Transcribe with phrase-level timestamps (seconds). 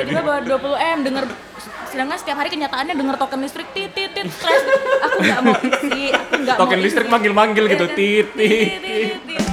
[0.00, 1.24] tiba-tiba bawa 20 m denger
[1.92, 4.64] sedangkan setiap hari kenyataannya denger token listrik tit tit tit stres
[5.04, 7.12] aku nggak mau isi aku nggak mau Token listrik isi.
[7.12, 9.44] manggil-manggil gitu, tit, tit, tit, tit.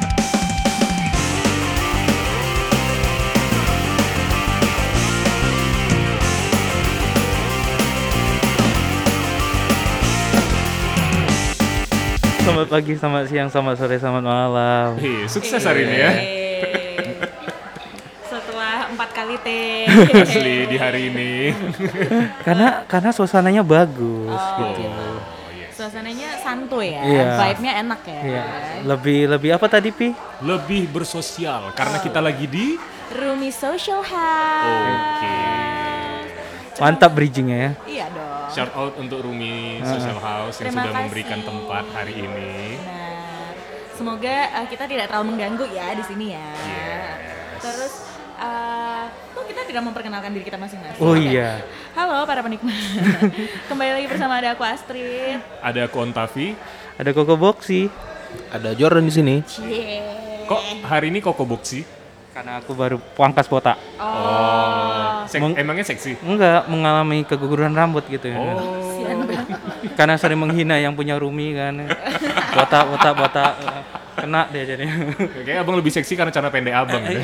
[12.48, 14.90] Selamat pagi, selamat siang, selamat sore, selamat malam.
[14.96, 16.37] Hih, sukses hari ini ya.
[19.30, 19.84] Yeay.
[19.84, 21.32] setelah empat kali teh Asli di hari ini.
[22.48, 24.58] Karena karena suasananya bagus Oh.
[24.64, 24.88] gitu.
[25.70, 27.26] suasananya santuy ya Iya.
[27.38, 28.44] vibe-nya enak ya Iya.
[28.84, 30.10] Lebih lebih apa tadi Pi?
[30.42, 32.74] Lebih bersosial karena kita lagi di
[33.14, 35.38] Rumi Social House Oke.
[36.78, 37.72] Mantap bridgingnya ya.
[37.86, 41.04] iya dong Shout out untuk Rumi Social House yang Terima sudah kasih.
[41.04, 42.54] memberikan tempat hari ini.
[42.76, 43.54] Benar.
[43.94, 46.48] Semoga eh, kita tidak terlalu mengganggu ya di sini ya.
[46.58, 47.60] Yes.
[47.60, 47.94] Terus
[48.38, 51.02] eh kok kita tidak memperkenalkan diri kita masing-masing.
[51.02, 51.62] Oh iya.
[51.94, 52.74] Halo para penikmat.
[53.70, 55.42] Kembali lagi bersama ada aku Astrid.
[55.60, 56.54] Ada aku Ontavi.
[56.98, 57.90] Ada Koko Boxy.
[58.54, 59.36] Ada Jordan di sini.
[59.42, 60.02] Cie.
[60.46, 61.82] Kok hari ini Koko Boxy?
[62.30, 63.78] Karena aku baru pangkas botak.
[63.98, 65.26] Oh.
[65.26, 66.22] Sek- Meng- emangnya seksi?
[66.22, 68.38] Enggak mengalami keguguran rambut gitu ya.
[68.38, 69.02] Oh.
[69.02, 69.50] Banget.
[69.98, 71.90] Karena sering menghina yang punya Rumi kan.
[72.54, 73.52] Botak, botak, botak.
[74.18, 74.86] Kena dia jadi.
[75.18, 77.02] Kayaknya abang lebih seksi karena cara pendek abang.
[77.06, 77.22] ya.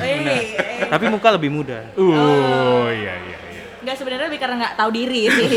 [0.89, 1.79] Tapi muka lebih muda.
[1.93, 3.63] Uh, iya iya iya.
[3.81, 5.47] Nggak sebenarnya lebih karena nggak tahu diri sih.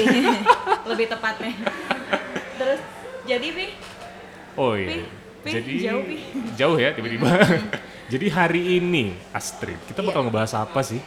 [0.90, 1.52] lebih tepatnya.
[2.56, 2.80] Terus
[3.24, 3.66] jadi Pi,
[4.54, 4.88] Oh iya.
[4.88, 4.96] Pi,
[5.42, 6.16] Pi, Jadi jauh, Pi.
[6.54, 7.28] jauh ya tiba-tiba.
[8.12, 10.26] Jadi hari ini Astrid, kita bakal Iya.
[10.26, 11.02] ngebahas apa sih?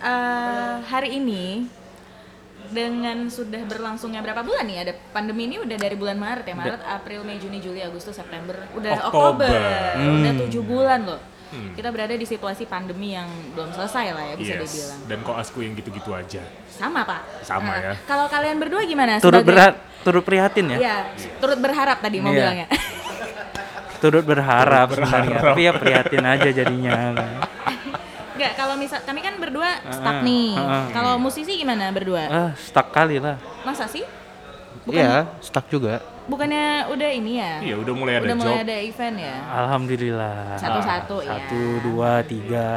[0.00, 1.66] eh, hari ini
[2.66, 6.82] dengan sudah berlangsungnya berapa bulan nih ada pandemi ini udah dari bulan Maret ya Maret
[6.82, 9.48] April Mei Juni Juli Agustus September udah Oktober.
[9.48, 11.20] Oktober udah tujuh bulan loh
[11.72, 14.62] kita berada di situasi pandemi yang belum selesai lah ya bisa Yes.
[14.64, 16.42] dibilang Dan kok asku yang gitu-gitu aja.
[16.68, 17.92] sama pak Sama ya.
[18.04, 20.76] kalau kalian berdua gimana Turut sebagai- berat, turut prihatin ya.
[20.76, 20.96] Iya,
[21.38, 22.38] turut berharap tadi mau Iya.
[22.40, 22.66] bilangnya
[23.96, 25.38] Turut berharap sebenarnya.
[25.40, 26.92] Tapi ya prihatin aja jadinya.
[28.34, 30.52] Enggak, kalau misal kami kan berdua stuck nih.
[30.52, 30.84] heeh.
[30.92, 32.24] Kalau musisi gimana berdua?
[32.26, 33.40] Ah, stuck kali lah.
[33.64, 34.04] Masa sih?
[34.84, 36.04] Bukan, Iya, stuck juga.
[36.24, 37.52] Bukannya udah ini ya?
[37.60, 38.64] Iya, udah mulai ada udah mulai job.
[38.64, 39.36] ada event ya?
[39.44, 40.36] Alhamdulillah.
[40.56, 41.30] Satu-satu ya.
[41.36, 42.68] Satu, dua, tiga,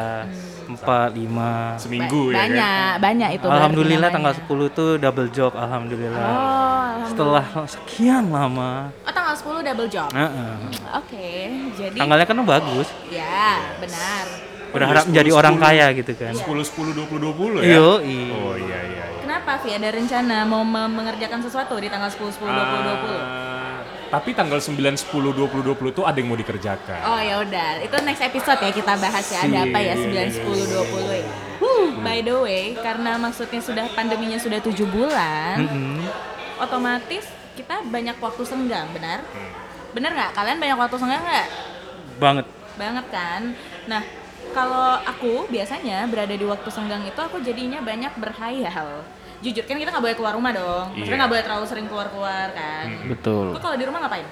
[0.68, 1.80] empat, lima.
[1.80, 2.44] Seminggu Ba- ya kan?
[2.44, 3.46] banyak, banyak itu.
[3.48, 4.68] Alhamdulillah tanggal namanya.
[4.68, 5.52] 10 tuh double job.
[5.56, 6.20] Alhamdulillah.
[6.20, 7.08] Oh, alhamdulillah.
[7.08, 8.92] Setelah sekian lama.
[9.08, 10.10] Oh, tanggal 10 double job.
[10.12, 10.54] Heeh.
[10.94, 11.30] Oke,
[11.72, 12.88] jadi Tanggalnya kan bagus.
[13.08, 14.26] ya, benar.
[14.68, 15.64] Berharap 10, menjadi orang 10.
[15.64, 16.34] kaya gitu kan.
[16.36, 17.80] 10 10 20 20 ya?
[17.80, 18.20] Yo, Oh iya
[18.60, 18.87] iya iya.
[19.48, 23.16] Kenapa Vi ada rencana mau me- mengerjakan sesuatu di tanggal 10 10 20 20?
[23.16, 23.80] Ah,
[24.12, 27.00] tapi tanggal 9 10 20 20 tuh ada yang mau dikerjakan.
[27.08, 30.44] Oh ya udah, itu next episode ya kita bahas ya ada apa ya 9 10
[30.44, 31.32] 20 ya.
[32.04, 36.04] By the way, karena maksudnya sudah pandeminya sudah tujuh bulan, Mm-mm.
[36.60, 37.24] otomatis
[37.56, 39.24] kita banyak waktu senggang, benar?
[39.32, 39.52] Hmm.
[39.96, 40.32] Benar nggak?
[40.36, 41.48] Kalian banyak waktu senggang nggak?
[42.20, 42.46] Banget.
[42.76, 43.56] Banget kan?
[43.88, 44.04] Nah,
[44.52, 49.08] kalau aku biasanya berada di waktu senggang itu aku jadinya banyak berhayal.
[49.38, 50.86] Jujur kan kita nggak boleh keluar rumah dong.
[50.92, 51.20] Maksudnya Iya.
[51.20, 52.86] nggak boleh terlalu sering keluar-keluar kan.
[53.06, 53.46] Betul.
[53.54, 54.26] Kok kalau di rumah ngapain?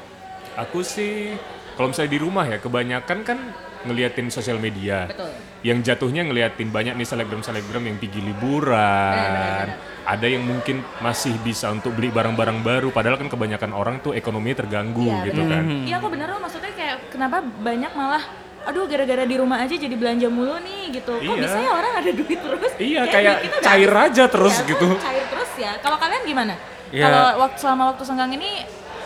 [0.57, 1.35] Aku sih
[1.73, 3.37] kalau misalnya di rumah ya kebanyakan kan
[3.85, 5.05] ngeliatin sosial media.
[5.05, 5.29] Betul.
[5.61, 9.67] Yang jatuhnya ngeliatin banyak nih selebgram-selebgram yang pergi liburan.
[10.05, 14.61] Ada yang mungkin masih bisa untuk beli barang-barang baru padahal kan kebanyakan orang tuh ekonominya
[14.61, 15.63] terganggu Iya, gitu kan.
[15.81, 18.21] Iya aku bener loh maksudnya kayak kenapa banyak malah
[18.65, 21.13] aduh gara-gara di rumah aja jadi belanja mulu nih gitu.
[21.13, 21.37] Kok Iya.
[21.39, 22.71] bisa ya orang ada duit terus?
[22.75, 24.05] Iya, kayak udah cair habis.
[24.09, 24.87] aja terus Iya, gitu.
[24.89, 25.71] kok Cair terus ya.
[25.79, 26.53] Kalau kalian gimana?
[26.89, 27.03] Iya.
[27.03, 28.51] Kalau waktu selama waktu senggang ini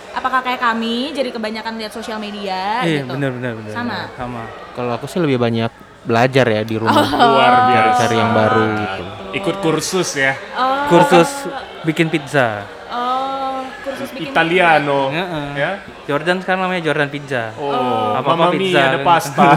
[0.10, 3.14] apakah kayak kami jadi kebanyakan lihat sosial media Iya, gitu?
[3.14, 3.74] benar benar benar.
[3.74, 4.00] Sama.
[4.16, 4.44] Sama.
[4.74, 5.70] Kalau aku sih lebih banyak
[6.02, 7.06] belajar ya di rumah.
[7.12, 8.00] Luar biasa.
[8.02, 9.04] Cari yang baru gitu.
[9.36, 10.34] Ikut kursus ya.
[10.56, 11.30] Oh, Kursus
[11.84, 12.64] bikin pizza.
[14.10, 15.50] Kursus bikin Italiano Heeh.
[15.54, 15.72] ya.
[16.10, 17.54] Jordan sekarang namanya Jordan Pizza.
[17.56, 19.50] Oh, Apa-apa Mamma pizza Mia ada pasta.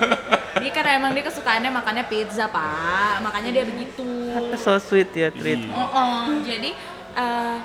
[0.66, 4.08] Dia kan emang dia kesukaannya makannya pizza pak, makanya dia begitu.
[4.64, 5.62] so sweet ya treat.
[5.62, 5.70] Iya.
[5.70, 6.26] Oh, oh.
[6.42, 6.74] jadi
[7.14, 7.56] eh,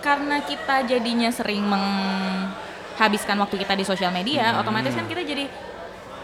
[0.00, 4.60] karena kita jadinya sering menghabiskan waktu kita di sosial media, Hmm.
[4.64, 5.46] otomatis kan kita jadi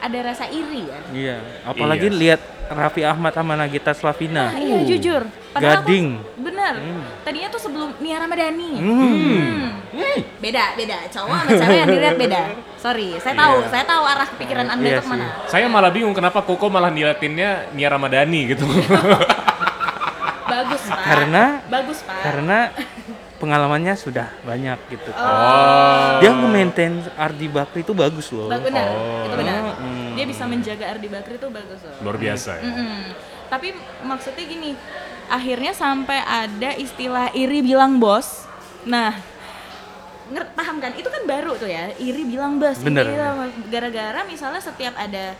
[0.04, 0.98] ada rasa iri ya.
[1.10, 2.16] Iya, apalagi Iya.
[2.16, 4.48] lihat Raffi Ahmad sama Nagita Slavina.
[4.48, 5.22] Nah, iya jujur.
[5.50, 6.08] Padahal aku- Gading.
[6.38, 6.74] bener.
[6.76, 7.02] Hmm.
[7.20, 8.70] Tadinya tuh sebelum Nia Ramadhani.
[8.74, 9.68] Hmm.
[10.38, 10.98] Beda, beda.
[11.08, 12.40] Cowok sama cewek yang dilihat beda.
[12.76, 13.68] Sorry, saya tahu, Iya.
[13.70, 15.26] saya tahu arah pikiran anda Iya itu ke mana.
[15.46, 18.64] Saya malah bingung kenapa Koko malah nilatinnya Nia Ramadhani gitu.
[20.44, 21.00] Bagus pak.
[21.02, 22.20] Karena- bagus pak.
[22.22, 22.58] Karena
[23.44, 25.12] pengalamannya sudah banyak gitu.
[25.12, 26.18] oh.
[26.18, 28.48] Dia nge-maintain Ardi Bakri itu bagus loh.
[28.48, 29.28] Ba- benar, Oh.
[29.28, 29.56] itu benar.
[29.76, 30.16] Hmm.
[30.16, 31.96] Dia bisa menjaga Ardi Bakri itu bagus loh.
[32.00, 32.64] Luar biasa ya.
[32.64, 32.96] Mm-mm.
[33.46, 33.68] Tapi
[34.02, 34.70] maksudnya gini,
[35.28, 38.48] akhirnya sampai ada istilah iri bilang bos.
[38.84, 39.12] Nah,
[40.56, 40.96] paham kan?
[40.96, 42.80] Itu kan baru tuh ya, iri bilang bos.
[42.80, 43.04] Bener.
[43.04, 43.52] bilang bos.
[43.68, 45.36] Gara-gara misalnya setiap ada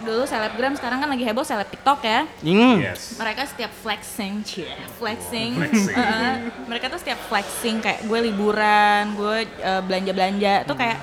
[0.00, 2.20] dulu selebgram sekarang kan lagi heboh seleb TikTok ya.
[2.42, 2.76] Hmm.
[2.80, 3.20] Yes.
[3.20, 5.96] Mereka setiap flexing, cie, flexing, Flexing.
[5.96, 6.32] Heeh.
[6.66, 10.98] mereka tuh setiap flexing kayak gue liburan, gue eh, belanja-belanja tuh kayak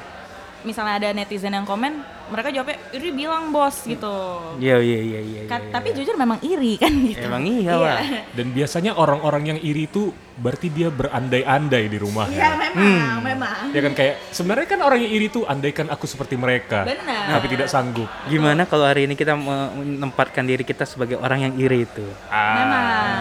[0.68, 1.96] misalnya ada netizen yang komen,
[2.28, 4.12] mereka jawabnya iri bilang bos gitu.
[4.60, 5.42] Iya iya iya iya.
[5.48, 6.04] Ka- iya, tapi iya.
[6.04, 7.24] jujur memang iri kan gitu.
[7.24, 7.98] Emang iya, Pak.
[8.36, 12.50] Dan biasanya orang-orang yang iri itu berarti dia berandai-andai di Iya rumahnya.
[12.60, 13.72] memang, memang.
[13.72, 16.84] Ya kan kayak sebenarnya kan orang yang iri itu andaikan aku seperti mereka.
[16.84, 17.40] Benar.
[17.40, 18.12] Tapi tidak sanggup.
[18.28, 22.04] Gimana kalau hari ini kita me- menempatkan diri kita sebagai orang yang iri itu?
[22.28, 22.54] Ah.
[22.60, 23.18] Memang.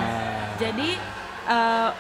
[0.58, 0.88] Jadi
[1.46, 1.90] eh,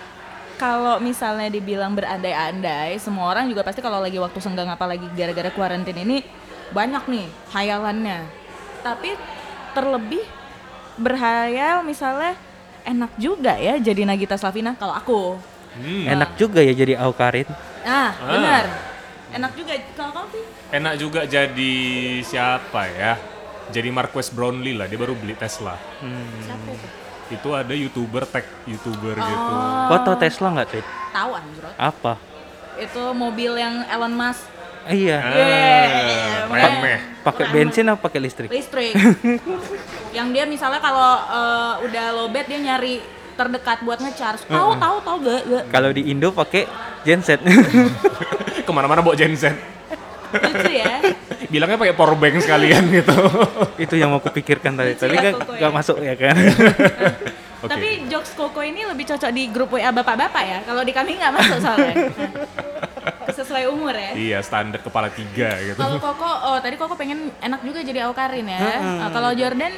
[0.56, 5.96] kalau misalnya dibilang berandai-andai, semua orang juga pasti kalau lagi waktu senggang apalagi gara-gara kuarantin
[5.96, 6.24] ini
[6.72, 8.24] banyak nih hayalannya.
[8.80, 9.14] Tapi
[9.72, 10.24] terlebih
[10.96, 12.34] berhayal misalnya
[12.82, 15.20] enak juga ya jadi Nagita Slavina kalau aku.
[15.76, 16.08] Hmm.
[16.08, 17.44] Enak juga ya jadi Aukarin.
[17.84, 18.32] Ah, Ah.
[18.32, 18.64] benar.
[19.36, 20.44] Enak juga kalau kamu sih.
[20.72, 21.74] Enak juga jadi
[22.24, 23.20] siapa ya?
[23.66, 25.74] Jadi Marquez Brownlee lah, dia baru beli Tesla.
[26.40, 26.88] Siapa itu?
[27.26, 29.52] Itu ada youtuber tech youtuber gitu.
[29.52, 30.84] Oh, Kau tau Tesla nggak tuh?
[31.10, 31.74] tahu anjrot.
[31.74, 32.12] Apa?
[32.76, 34.56] Itu mobil yang Elon Musk
[34.86, 35.18] Iya.
[35.18, 36.46] Ah, Yeah.
[36.46, 36.98] remeh.
[37.26, 38.46] Pakai bensin apa pakai listrik?
[38.46, 38.94] listrik.
[40.16, 43.02] yang dia misalnya kalau eh, udah lowbat dia nyari
[43.34, 44.46] terdekat buat ngecharge.
[44.46, 45.40] Tahu tahu tahu gak?
[45.44, 45.64] gak.
[45.74, 46.70] Kalau di Indo pakai
[47.02, 47.42] genset.
[48.66, 49.58] Ke mana-mana bawa genset.
[50.32, 50.94] Lucu ya.
[51.46, 53.16] Bilangnya pakai power bank sekalian gitu.
[53.78, 54.94] itu yang mau kupikirkan tadi.
[54.96, 55.58] Lucu Tapi ya, kan Koko ya.
[55.62, 56.36] nggak masuk ya kan?
[57.66, 57.72] Oke.
[57.72, 60.58] Tapi jokes Koko ini lebih cocok di grup WA bapak-bapak ya.
[60.66, 61.94] Kalau di kami nggak masuk soalnya.
[63.36, 64.12] Sesuai umur ya.
[64.16, 65.76] Iya, standar kepala tiga gitu.
[65.76, 68.58] Kalau Koko, oh tadi Koko pengen enak juga jadi Aukarin ya.
[68.58, 69.72] Eh, kalau Jordan,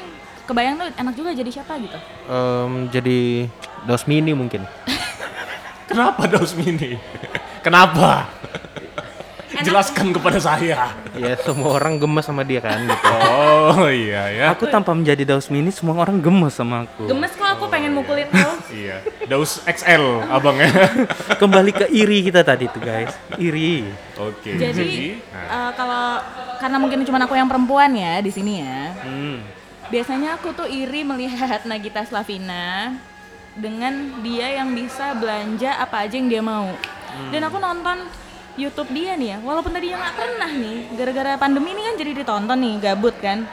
[0.47, 1.99] kebayang tuh enak juga jadi siapa gitu?
[2.29, 3.49] Em, jadi
[3.89, 4.63] dos mini mungkin.
[5.89, 7.01] Kenapa Daus Mini?
[7.65, 8.29] Kenapa?
[9.59, 9.75] Enak.
[9.75, 10.95] Jelaskan kepada saya.
[11.19, 13.11] Ya semua orang gemes sama dia kan gitu.
[13.75, 14.45] Oh iya ya.
[14.55, 17.11] aku tanpa menjadi Daus Mini semua orang gemes sama aku.
[17.11, 18.55] Gemes kok aku pengen mukulin kau.
[18.79, 19.03] Iya.
[19.27, 20.71] Daus XL abangnya.
[21.43, 23.11] Kembali ke iri kita tadi tuh guys.
[23.35, 23.83] Iri.
[24.15, 24.55] Oke.
[24.55, 26.07] Jadi nah, eh, kalau
[26.63, 28.95] karena mungkin cuma aku yang perempuan ya di sini ya.
[29.03, 29.43] Hmm.
[29.91, 32.95] Biasanya aku tuh iri melihat Nagita Slavina
[33.59, 36.71] dengan dia yang bisa belanja apa aja yang dia mau.
[37.35, 38.07] Dan aku nonton
[38.59, 42.59] YouTube dia nih ya, walaupun tadi nggak pernah nih, gara-gara pandemi ini kan jadi ditonton
[42.59, 43.47] nih, gabut kan.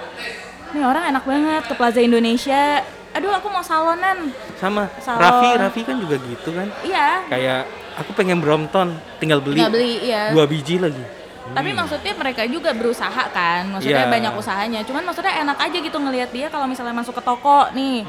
[0.73, 2.81] Nih orang enak banget ke Plaza Indonesia.
[3.13, 4.33] Aduh aku mau salonan.
[4.59, 5.21] Sama Salon.
[5.23, 6.67] Raffi, Raffi kan juga gitu kan.
[6.83, 7.23] Iya.
[7.31, 7.61] Kayak
[7.95, 10.35] aku pengen Brompton, tinggal beli, Nggak beli, iya.
[10.35, 10.99] dua biji lagi.
[11.45, 14.11] Tapi maksudnya mereka juga berusaha kan, maksudnya Iya.
[14.11, 14.79] banyak usahanya.
[14.83, 18.01] Cuman maksudnya enak aja gitu ngelihat dia kalau misalnya masuk ke toko nih,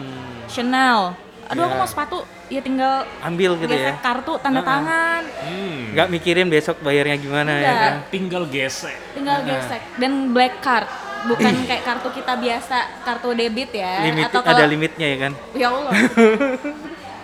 [0.48, 1.12] Chanel.
[1.52, 1.82] Aduh aku Iya.
[1.84, 3.90] mau sepatu, ya tinggal Ambil gitu ya.
[3.90, 7.78] gesek kartu tanda tangan, hmm, Nggak mikirin besok bayarnya gimana ya Nggak.
[7.80, 7.94] kan.
[8.08, 8.96] tinggal gesek.
[9.12, 9.82] tinggal gesek.
[9.96, 10.86] Dan black card,
[11.26, 14.04] bukan kayak kartu kita biasa, kartu debit ya.
[14.04, 15.32] Limit Atau ada limitnya ya kan.
[15.52, 15.92] ya Allah.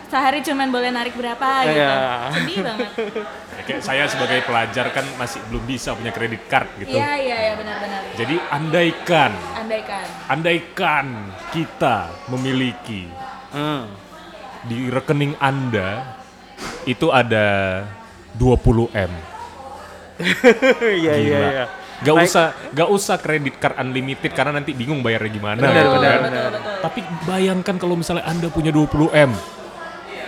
[0.09, 1.73] Sehari cuman boleh narik berapa gitu.
[1.75, 1.95] Iya.
[2.35, 2.91] Sedih banget.
[3.63, 6.93] Kayak saya sebagai pelajar kan masih belum bisa punya kredit card gitu.
[6.93, 8.01] Iya iya iya benar-benar.
[8.13, 10.05] Jadi andaikan, Andaikan.
[10.27, 11.07] andaikan
[11.49, 11.97] kita
[12.27, 13.07] memiliki
[13.49, 13.87] Hmm.
[14.63, 16.19] Di rekening Anda
[16.85, 17.83] itu ada
[18.35, 19.13] 20 M.
[21.03, 21.65] Iya iya iya.
[22.03, 22.27] Gak Baik.
[22.27, 25.59] usah gak usah kredit card unlimited karena nanti bingung bayarnya gimana.
[25.59, 26.23] Benar, gitu benar, kan.
[26.27, 26.51] benar.
[26.83, 29.31] Tapi bayangkan kalau misalnya Anda punya 20 M.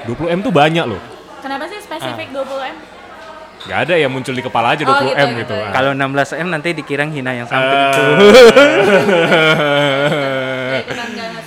[0.07, 1.03] 20 M tuh banyak loh.
[1.41, 2.43] Kenapa sih spesifik Ah.
[2.43, 2.77] 20 m?
[3.65, 5.39] Gak ada yang muncul di kepala aja Oh, 20 gitu, M gitu.
[5.41, 5.57] gitu.
[5.57, 5.73] Ah.
[5.73, 7.89] Kalau 16 m nanti dikira hina yang samping Eh.
[7.89, 8.03] itu.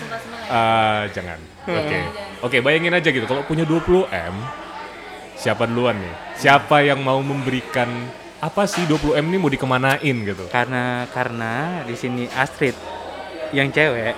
[0.08, 0.50] Ya, ikutan nggak nggak sumpah-sumpah ya.
[0.50, 1.40] Ah, jangan.
[1.68, 2.00] Oke.
[2.42, 4.36] Oke, bayangin aja gitu kalau punya 20 M
[5.36, 6.14] siapa duluan nih?
[6.40, 7.90] Siapa yang mau memberikan
[8.38, 10.46] apa sih 20 M ini mau dikemanain gitu?
[10.54, 12.78] karena karena di sini Astrid
[13.50, 14.14] yang cewek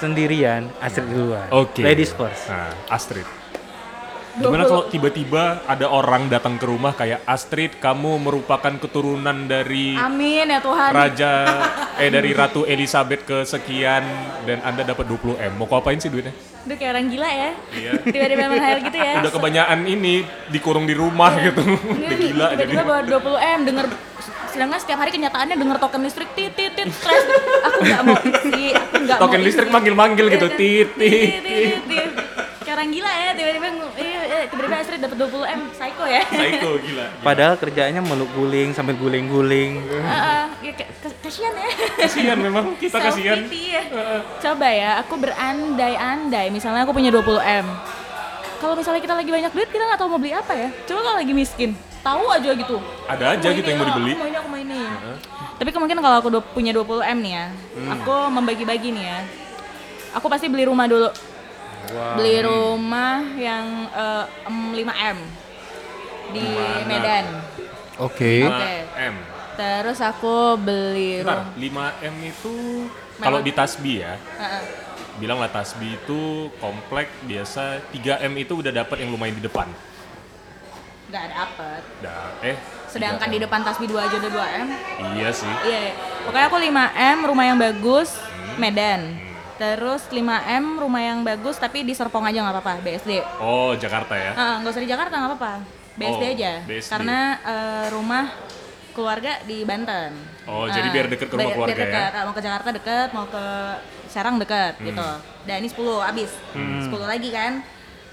[0.00, 1.48] sendirian Astrid duluan.
[1.52, 1.84] Oke.
[1.84, 2.48] Ladies first.
[2.50, 3.26] Nah, Astrid.
[4.34, 10.50] Gimana kalau tiba-tiba ada orang datang ke rumah kayak Astrid, kamu merupakan keturunan dari Amin
[10.50, 10.90] ya Tuhan.
[10.90, 11.32] Raja
[12.02, 14.02] eh dari Ratu Elizabeth kesekian
[14.42, 15.52] dan Anda dapat 20 M.
[15.54, 16.34] Mau kau apain sih duitnya?
[16.66, 17.50] Udah kayak orang gila ya.
[17.78, 17.92] Iya.
[18.14, 19.12] Tiba-tiba menghayal gitu ya.
[19.22, 20.14] Udah kebanyakan ini
[20.50, 21.62] dikurung di rumah gitu.
[21.62, 22.60] Ini Udah gila jadi.
[22.66, 23.86] tiba-tiba bawa 20 M denger
[24.54, 27.26] sedangkan setiap hari kenyataannya denger token listrik tit tit tit stres
[27.66, 30.46] aku nggak mau isi aku nggak mau Token listrik manggil-manggil gitu.
[30.46, 32.10] Iya, Tit, tit, tit,
[32.62, 34.13] kayak orang gila ya tiba-tiba iya, iya,
[34.46, 37.06] tiba-tiba Astrid dapat 20 M psycho ya Psycho gila.
[37.20, 39.80] Padahal kerjaannya meluk guling sambil guling-guling.
[39.84, 40.72] Heeh, ya,
[41.18, 43.44] kasihan ya Kasihan memang kita kasihan.
[43.46, 43.82] ya.
[44.38, 46.48] Coba ya, aku berandai-andai.
[46.48, 47.66] Misalnya aku punya 20 m.
[48.56, 50.68] Kalau misalnya kita lagi banyak duit, kita nggak tahu mau beli apa ya.
[50.84, 51.70] Coba kalau lagi miskin,
[52.00, 52.76] tahu aja gitu.
[53.04, 54.12] Ada aja gitu yang mau dibeli.
[54.12, 54.80] Aku mau ini, aku mau ini.
[55.54, 57.46] Tapi kemungkinan kalau aku punya 20 m nih ya,
[57.76, 57.88] Hmm.
[57.92, 59.18] aku membagi-bagi nih ya.
[60.14, 61.10] Aku pasti beli rumah dulu.
[62.14, 65.18] Beli rumah yang eh, em, 5 m
[66.30, 66.86] di Mana?
[66.86, 67.26] Medan.
[67.96, 68.42] Oke.
[68.42, 68.72] Oke.
[68.90, 69.14] 5M.
[69.54, 71.94] Terus aku beli Bentar, rumah.
[71.94, 72.54] 5M itu
[73.16, 74.62] kalau di Tasbi ya, Heeh.
[75.16, 76.20] bilanglah Tasbi itu
[76.58, 79.70] komplek biasa 3M itu udah dapat yang lumayan di depan.
[81.06, 81.82] Nggak dapet.
[82.00, 82.56] Dah, eh
[82.90, 83.44] Sedangkan di 3M.
[83.46, 84.66] depan Tasbih 2 aja udah 2M.
[85.14, 85.54] Iya sih.
[85.62, 85.92] Iya, iya.
[86.26, 88.58] Pokoknya aku 5M, rumah yang bagus, Hmm.
[88.58, 89.00] Medan.
[89.54, 93.22] Terus 5M, rumah yang bagus tapi di Serpong aja nggak apa-apa, BSD.
[93.38, 94.32] Oh, Jakarta ya.
[94.34, 95.52] Ah, nggak usah di Jakarta nggak apa-apa,
[95.94, 96.52] BSD Oh, aja.
[96.64, 96.90] BSD.
[96.90, 98.24] Karena eh, rumah
[98.90, 100.10] keluarga di Banten.
[100.44, 101.86] Oh, jadi biar deket ke rumah biar- keluarga biar ya?
[101.88, 102.10] deket.
[102.12, 103.44] Ah, mau ke Jakarta deket, mau ke
[104.06, 104.86] Serang deket Hmm.
[104.86, 105.08] gitu.
[105.44, 106.30] Dan ini 10 habis.
[106.52, 107.62] 10 lagi kan.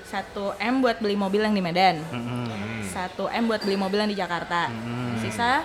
[0.04, 2.02] 1M buat beli mobil yang di Medan.
[2.06, 2.82] Hmm.
[2.84, 4.70] 1M buat beli mobil yang di Jakarta.
[5.18, 5.62] Sisa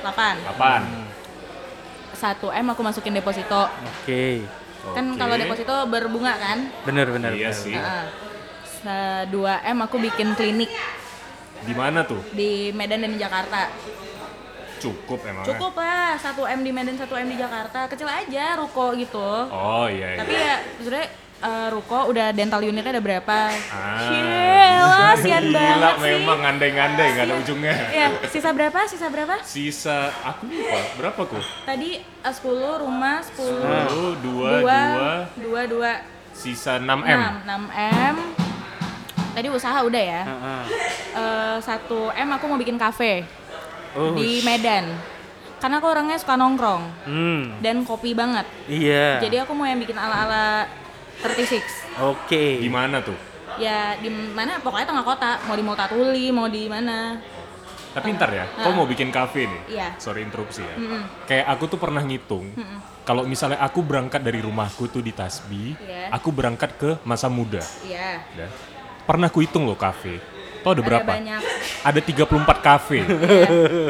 [0.00, 0.38] 8.
[0.48, 0.82] 8.
[2.12, 3.66] 1M aku masukin deposito.
[3.98, 4.42] Oke.
[4.82, 5.18] Kan Oke.
[5.18, 6.58] kalau deposito berbunga kan?
[6.82, 7.30] Bener bener.
[7.30, 7.60] Iya bener.
[7.60, 7.74] sih.
[7.74, 8.04] Heeh.
[8.80, 10.72] Sa- 2M aku bikin klinik
[11.60, 12.24] Di mana tuh?
[12.32, 13.68] di Medan dan di Jakarta.
[14.80, 15.44] Cukup emang.
[15.44, 17.84] Cukup lah, 1M di Medan, 1M di Jakarta.
[17.84, 19.28] Kecil aja ruko gitu.
[19.46, 20.18] Oh iya iya.
[20.18, 21.08] Tapi ya sebenarnya
[21.40, 23.38] eh, ruko udah dental unitnya ada berapa?
[23.68, 24.00] Ah,
[25.12, 26.04] Gila, sian Gila banget sih.
[26.06, 27.74] memang ngandai-ngandai nggak ada ujungnya.
[27.90, 28.78] Ya, sisa berapa?
[28.84, 29.34] Sisa berapa?
[29.42, 31.38] Sisa aku lupa berapa ku?
[31.62, 32.46] Tadi eh, 10
[32.78, 35.90] rumah, 10 Satu, dua, dua, dua, dua, dua,
[36.30, 37.20] sisa 6 m.
[37.44, 37.70] 6, 6
[38.08, 38.16] M.
[39.30, 40.22] Tadi usaha udah ya.
[40.24, 40.62] Heeh.
[41.12, 41.86] Eh, 1
[42.16, 43.22] M aku mau bikin kafe
[43.90, 44.86] Oh, di Medan.
[45.56, 47.60] Karena aku orangnya suka nongkrong Hmm.
[47.60, 48.48] dan kopi banget.
[48.64, 49.20] Iya.
[49.20, 50.64] Jadi aku mau yang bikin ala-ala
[51.20, 51.60] 36.
[52.00, 52.58] Oke.
[52.58, 53.12] Di mana tuh?
[53.60, 57.20] Ya di mana pokoknya tengah kota, mau di Multatuli, mau di mana.
[57.90, 59.62] Tapi ntar ya, kau mau bikin kafe nih?
[59.74, 59.88] Iya.
[59.98, 60.78] Sorry interupsi ya.
[60.78, 61.26] Mm-mm.
[61.26, 62.54] Kayak aku tuh pernah ngitung,
[63.02, 66.14] kalau misalnya aku berangkat dari rumahku tuh di Tasbi, Iya.
[66.14, 67.58] aku berangkat ke masa muda.
[67.82, 68.22] Iya.
[68.38, 68.46] Ya.
[69.10, 70.22] Pernah aku hitung loh kafe.
[70.60, 71.06] Tau ada berapa?
[71.06, 71.40] banyak.
[71.80, 72.28] Ada 34
[72.60, 72.98] kafe.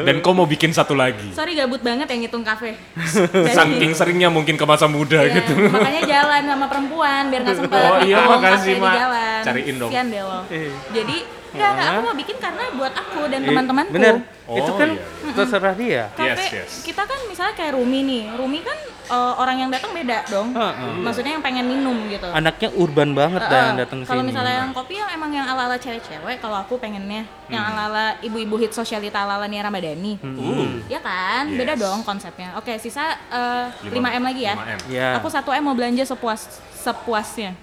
[0.01, 1.31] Dan kau mau bikin satu lagi.
[1.31, 2.79] Sorry gabut banget yang ngitung kafe.
[3.51, 5.53] Saking seringnya mungkin ke masa muda Iya, gitu.
[5.67, 8.95] Makanya jalan sama perempuan biar nggak sempet Oh iya, makasih, Mak.
[8.95, 9.39] jalan.
[9.43, 9.91] Cariin dong.
[9.91, 10.39] Sian deh lo.
[10.47, 10.71] Eh.
[10.91, 11.17] Jadi
[11.51, 13.91] enggak, enggak, aku mau bikin karena buat aku dan Eh, teman-temanku.
[13.91, 14.15] Bener.
[14.43, 16.03] Oh, Itu kan iya, terserah dia.
[16.11, 16.71] Kafe, Yes, yes.
[16.81, 18.23] kita kan misalnya kayak Rumi nih.
[18.33, 20.51] Rumi kan eh, orang yang datang beda dong.
[20.51, 20.91] Heeh.
[20.97, 22.23] Maksudnya yang pengen minum gitu.
[22.25, 23.81] Anaknya urban banget dah yang Heeh.
[23.81, 24.09] datang sini.
[24.09, 27.71] Kalau misalnya yang kopi yang emang yang ala-ala cewek-cewek, kalau aku pengennya yang Hmm.
[27.73, 30.19] ala-ala ibu-ibu hit sosialita ala-ala Nia Ramadhani.
[30.19, 31.57] Uh, Ya kan, Yes.
[31.57, 32.55] beda dong konsepnya.
[32.55, 34.55] Oke, sisa eh, Lima- 5M lagi ya.
[34.57, 34.79] 5M.
[34.89, 35.07] Iya.
[35.17, 37.55] Aku 1M mau belanja sepuas sepuasnya.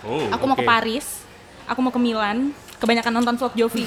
[0.00, 0.62] Oh, Aku mau ke.
[0.62, 1.24] Paris,
[1.64, 3.84] aku mau ke Milan, kebanyakan nonton vlog Jovi.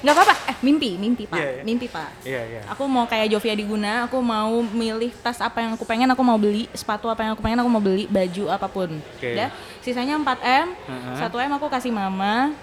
[0.00, 1.62] Nggak apa-apa, eh mimpi, mimpi pak, Iya, iya.
[1.62, 2.10] mimpi pak.
[2.24, 2.60] Iya, iya.
[2.72, 6.40] Aku mau kayak Jovi Adiguna, aku mau milih tas apa yang aku pengen, aku mau
[6.40, 8.90] beli sepatu apa yang aku pengen, aku mau beli baju apa pun.
[8.96, 9.36] Oke.
[9.36, 9.52] Udah,
[9.84, 11.16] sisanya 4M, Heeh.
[11.20, 12.56] 1M aku kasih mama,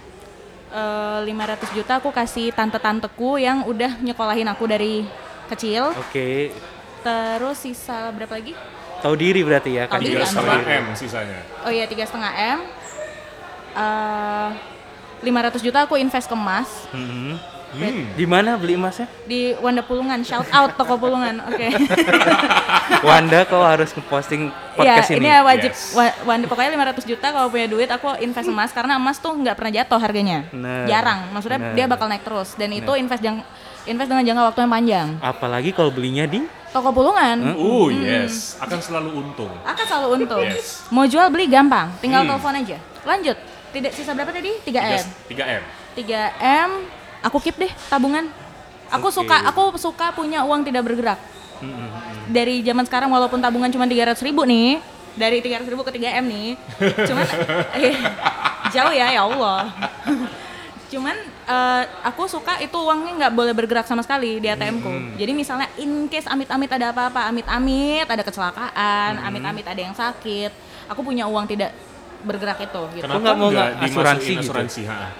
[0.73, 5.05] eh, 500 juta aku kasih tante-tanteku yang udah nyekolahin aku dari
[5.47, 5.93] kecil.
[5.93, 6.51] Oke.
[7.05, 8.57] Terus sisa berapa lagi?
[8.97, 9.85] Tahu diri berarti ya.
[9.85, 10.57] Tiga setengah.
[10.65, 11.39] M sisanya.
[11.61, 12.59] Oh iya, tiga setengah M.
[13.77, 14.49] Eh,
[15.19, 17.57] 500 juta aku invest ke emas Mhm.
[17.67, 18.15] Hmm.
[18.15, 19.11] Di mana beli emasnya?
[19.27, 20.23] di Wanda Pulungan.
[20.23, 21.43] Shout out toko Pulungan.
[21.43, 21.67] Oke.
[23.03, 25.27] Wanda kau harus ngeposting Iya, podcast ini ini.
[25.27, 25.91] ya wajib Yes.
[25.91, 29.53] wa- Wanda pokoknya 500 juta kalau punya duit aku invest emas karena emas tuh nggak
[29.53, 30.47] pernah jatuh harganya.
[30.47, 30.87] Bener.
[30.87, 31.27] Jarang.
[31.29, 31.75] Maksudnya Bener.
[31.75, 33.43] dia bakal naik terus dan itu invest jang
[33.83, 35.07] invest dengan jangka waktu yang panjang.
[35.19, 38.55] Apalagi kalau belinya di Toko Pulungan Uh, yes.
[38.59, 39.51] Akan selalu untung.
[39.61, 40.43] akan selalu untung.
[40.45, 40.87] Yes.
[40.87, 42.31] Mau jual beli gampang, tinggal Hmm.
[42.31, 42.77] telepon aja.
[43.03, 43.37] Lanjut.
[43.77, 44.49] Tidak sisa berapa tadi?
[44.65, 45.05] 3M.
[45.29, 45.63] 3 M.
[45.93, 46.71] 3M
[47.21, 48.25] aku keep deh tabungan.
[48.89, 49.21] Aku Oke.
[49.21, 51.19] suka aku suka punya uang tidak bergerak.
[52.33, 54.81] Dari zaman sekarang walaupun tabungan cuma 300 ribu nih,
[55.13, 56.49] dari 300 ribu ke 3M nih,
[57.09, 57.25] cuman
[57.77, 57.95] eh,
[58.73, 59.69] jauh ya ya Allah.
[60.91, 61.13] cuman
[61.51, 64.91] eh, aku suka itu uangnya nggak boleh bergerak sama sekali di ATM ku.
[65.19, 70.49] Jadi misalnya in case amit-amit ada apa-apa, amit-amit ada kecelakaan, amit-amit ada yang sakit,
[70.87, 71.75] aku punya uang tidak
[72.23, 72.81] bergerak itu.
[72.97, 73.03] Gitu.
[73.05, 74.43] Kenapa nggak mau nggak asuransi gitu?
[74.47, 74.81] asuransi?
[74.89, 75.11] ha?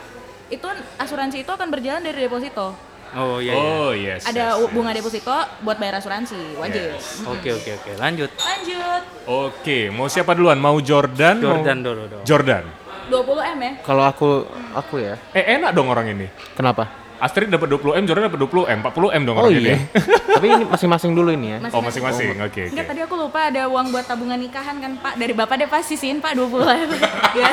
[0.47, 2.73] Itu asuransi itu akan berjalan dari deposito.
[3.15, 3.53] Oh iya.
[3.55, 3.63] iya.
[3.63, 4.27] Oh yes.
[4.27, 4.97] ada yes, bunga yes.
[4.99, 6.97] deposito buat bayar asuransi wajib.
[7.29, 7.91] Oke oke oke.
[7.99, 8.29] Lanjut.
[8.35, 10.55] lanjut Oke, mau siapa duluan?
[10.55, 11.39] Mau Jordan?
[11.43, 12.23] Jordan dulu dong.
[12.23, 12.63] Jordan.
[13.07, 14.43] 20 m ya Kalau aku
[14.75, 15.15] aku ya.
[15.31, 16.27] Eh enak dong orang ini.
[16.55, 17.06] Kenapa?
[17.17, 19.69] Astrid dapat 20 m, Jordan dapat 20 m, 40 m dong Oh orangnya iya.
[19.73, 19.79] deh.
[20.37, 21.57] Tapi ini masing-masing dulu ini ya.
[21.73, 22.63] Oh masing-masing, oke oke.
[22.69, 25.13] Enggak, tadi aku lupa ada uang buat tabungan nikahan kan Pak.
[25.17, 27.49] Dari Bapak deh pas sisihin Pak 20 ya.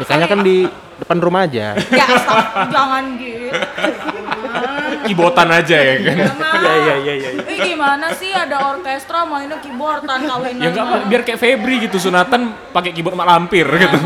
[0.00, 0.64] Nikahnya kan di
[0.96, 1.76] depan rumah aja.
[1.76, 3.52] Ya astag, jangan gitu.
[5.06, 6.16] Kibotan aja ya kan.
[6.56, 7.30] Iya iya iya iya.
[7.62, 10.62] Gimana sih ada orkestra mainnya keyboardan kawinan.
[10.64, 13.98] Ya enggak apa, biar kayak Febri gitu sunatan pakai keyboard mak lampir gitu.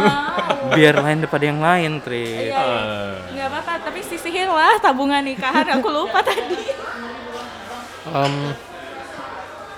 [0.74, 2.50] Biar lain daripada yang lain, Tri.
[2.50, 2.98] Iya, iya.
[3.32, 4.00] Nggak apa-apa, tapi
[4.50, 5.66] lah tabungan nikahan.
[5.78, 6.58] Aku lupa tadi.
[8.10, 8.34] Em,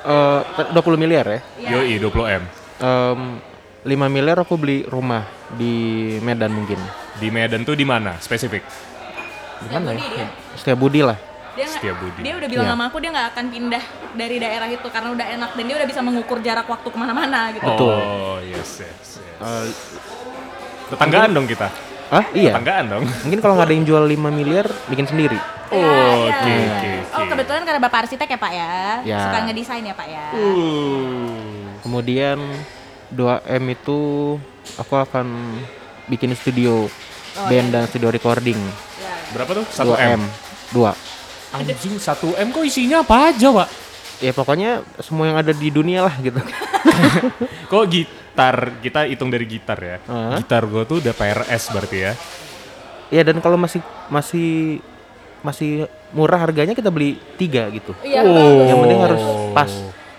[0.06, 0.40] eh,
[0.72, 1.40] 20 miliar ya.
[1.78, 2.42] Yoi 20 m.
[2.78, 3.20] Em,
[3.82, 5.74] 5 miliar aku beli rumah di
[6.22, 6.78] Medan mungkin.
[7.18, 8.14] Di Medan tuh di mana?
[8.18, 8.62] Spesifik.
[9.58, 9.98] Di mana ya?
[9.98, 10.26] dia.
[10.54, 11.18] Setia Budi lah.
[11.52, 12.24] Dia Setia Budi.
[12.24, 12.72] Dia udah bilang Iya.
[12.72, 13.84] sama aku dia nggak akan pindah
[14.16, 17.52] dari daerah itu karena udah enak dan dia udah bisa mengukur jarak waktu ke mana-mana
[17.52, 17.66] gitu.
[17.68, 19.42] Oh, yes, yes, yes.
[19.42, 19.66] Eh,
[20.94, 21.68] Tetanggaan dong kita.
[22.12, 22.52] Ah iya.
[22.52, 23.04] Tetanggaan dong.
[23.24, 25.38] Mungkin kalau nggak ada yang jual 5 miliar bikin sendiri.
[25.72, 26.68] Oh, Iya, oke iya.
[26.68, 27.30] oke Oh oke.
[27.32, 29.18] kebetulan karena bapak arsitek ya pak ya, Ya.
[29.24, 30.26] suka ngedesain ya pak ya.
[30.36, 31.72] Uh.
[31.80, 32.36] Kemudian
[33.08, 34.00] 2M itu
[34.76, 35.56] aku akan
[36.06, 36.92] bikin studio
[37.48, 38.60] band dan studio recording.
[39.00, 39.12] Ya.
[39.32, 39.66] Berapa tuh?
[39.66, 40.20] 1 m.
[40.70, 40.92] 2.
[41.52, 42.04] Anjing 1
[42.36, 43.68] m kok isinya apa aja, Pak?
[44.20, 46.38] Ya pokoknya semua yang ada di dunia lah gitu.
[47.72, 47.84] Kok
[48.32, 49.96] gitar kita hitung dari gitar ya?
[50.08, 50.40] Hah?
[50.40, 52.12] Gitar gua tuh udah PRS berarti ya.
[53.12, 54.80] ya dan kalau masih masih
[55.44, 55.84] masih
[56.16, 57.92] murah harganya kita beli tiga gitu.
[58.00, 58.64] Iya, Oh.
[58.64, 59.22] Yang penting harus
[59.52, 59.72] pas.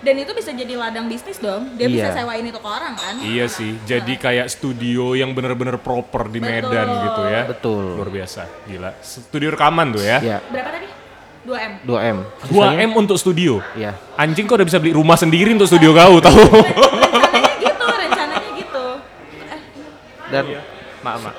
[0.04, 1.74] Dan itu bisa jadi ladang bisnis dong.
[1.74, 2.22] Dia bisa Iya.
[2.22, 3.14] sewain itu ke orang kan.
[3.18, 7.02] Iya sih, jadi kayak studio yang bener-bener proper di Medan Betul.
[7.02, 7.42] gitu ya.
[7.50, 7.84] Betul.
[7.98, 8.90] Luar biasa, gila.
[9.02, 10.18] Studio rekaman tuh ya.
[10.22, 10.86] Ya, Berapa tadi?
[11.44, 11.72] 2 m.
[11.82, 12.16] 2M.
[12.46, 13.58] 2 m untuk studio.
[13.74, 13.96] Ya.
[14.14, 16.36] Anjing kok udah bisa beli rumah sendiri untuk studio kau tahu?
[16.36, 18.84] rencananya gitu, rencananya gitu.
[19.48, 19.60] Eh,
[20.34, 20.44] Dan
[21.00, 21.36] Maaf, maaf.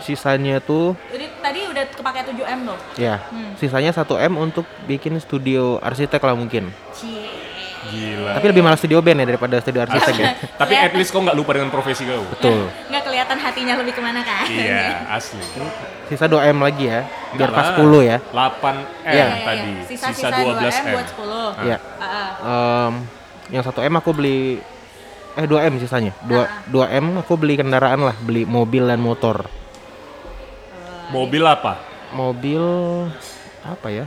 [0.00, 2.78] sisanya tuh jadi tadi udah kepake 7 m loh.
[2.96, 3.52] ya, Hmm.
[3.54, 6.72] sisanya 1M untuk bikin studio arsitek lah mungkin.
[6.90, 7.28] Cie.
[7.82, 8.36] Gila.
[8.36, 10.28] Tapi lebih malas studio band ya daripada studio arsitek ya.
[10.60, 12.22] Tapi at least kau nggak lupa dengan profesi kau.
[12.28, 12.68] Betul.
[12.86, 14.44] Nggak kelihatan hatinya lebih ke mana kan?
[14.46, 15.40] Iya, asli.
[16.06, 17.80] Sisa 2M lagi ya, biar pas lah.
[17.80, 18.16] 10 ya.
[18.20, 19.10] 8 m Iya.
[19.10, 19.70] Iya, iya, tadi.
[19.70, 19.82] iya.
[19.88, 20.92] Sisa, Sisa-sisa 12 2 m m.
[20.92, 21.50] buat 10.
[21.64, 21.76] Ya.
[21.96, 22.30] Ah, ah.
[22.86, 22.92] Em,
[23.50, 24.60] yang 1M aku beli
[25.34, 26.12] eh 2M sisanya.
[26.26, 29.46] 2 2M aku beli kendaraan lah, beli mobil dan motor.
[31.10, 31.78] Mobil apa?
[32.10, 32.62] Mobil
[33.62, 34.06] apa ya?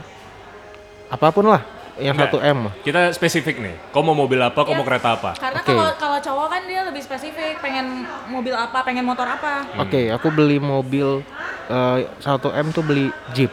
[1.08, 1.62] Apa pun lah,
[2.00, 2.40] yang Enggak.
[2.40, 2.58] 1M.
[2.82, 3.76] Kita spesifik nih.
[3.92, 4.56] Kau mau mobil apa?
[4.64, 5.30] Kau Ya, mau kereta apa?
[5.36, 5.68] Karena Oke.
[5.70, 9.68] kalau kalau cowok kan dia lebih spesifik, pengen mobil apa, pengen motor apa.
[9.78, 11.22] Oke, aku beli mobil
[11.70, 13.52] eh, 1M tuh beli Jeep.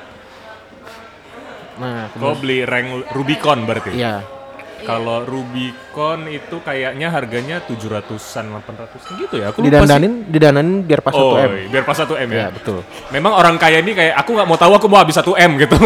[1.77, 3.95] Nah, Kau beli rank Rubicon berarti?
[3.95, 4.21] iya.
[4.81, 9.53] Kalau Rubicon itu kayaknya harganya 700-an, 800 gitu ya.
[9.53, 9.71] Aku lupa sih.
[9.77, 11.69] Didandanin, didandanin biar pas Oh, 1M.
[11.69, 12.37] biar pas 1 M ya.
[12.37, 12.79] Iya, betul.
[13.13, 15.77] Memang orang kaya ini kayak aku nggak mau tahu, aku mau habis 1 M gitu.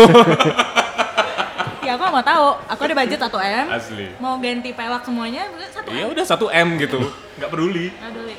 [1.86, 3.66] Ya aku mau tahu, aku ada budget 1 m.
[3.70, 4.08] Asli.
[4.18, 6.18] Mau ganti pelak semuanya, satu Iya m.
[6.18, 7.00] udah 1 M gitu,
[7.38, 7.94] nggak peduli.
[8.02, 8.36] Aduh, Li.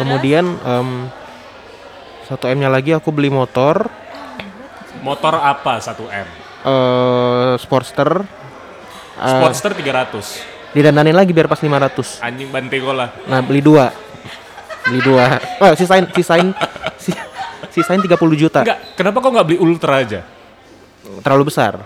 [0.00, 0.88] Kemudian em
[2.26, 3.86] 1M-nya lagi aku beli motor
[5.04, 6.26] Motor apa 1 M?
[6.66, 8.26] eh Sportster.
[9.16, 10.44] Eh, Sportster 300.
[10.70, 12.20] didandanin lagi biar pas 500.
[12.20, 13.08] Anjing Bantego lah.
[13.24, 13.88] Nah, beli dua.
[14.84, 15.40] Beli dua.
[15.58, 16.52] Oh, sisain sisain
[16.96, 17.16] si-
[17.72, 18.60] sisain 30 juta.
[18.60, 20.20] Enggak, kenapa kau nggak beli Ultra aja?
[21.20, 21.80] Terlalu besar.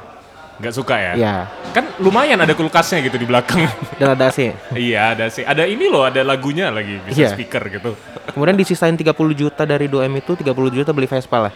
[0.58, 1.12] Nggak suka ya?
[1.14, 1.34] Ya,
[1.70, 3.62] Kan lumayan ada kulkasnya gitu di belakang.
[3.96, 4.50] dan ada AC.
[4.74, 5.40] iya ada sih.
[5.40, 7.30] Ada ini loh, ada lagunya lagi, bisa Iya.
[7.32, 7.94] speaker gitu.
[8.28, 11.54] Kemudian disisain 30 juta dari 2M itu 30 juta beli Vespa lah.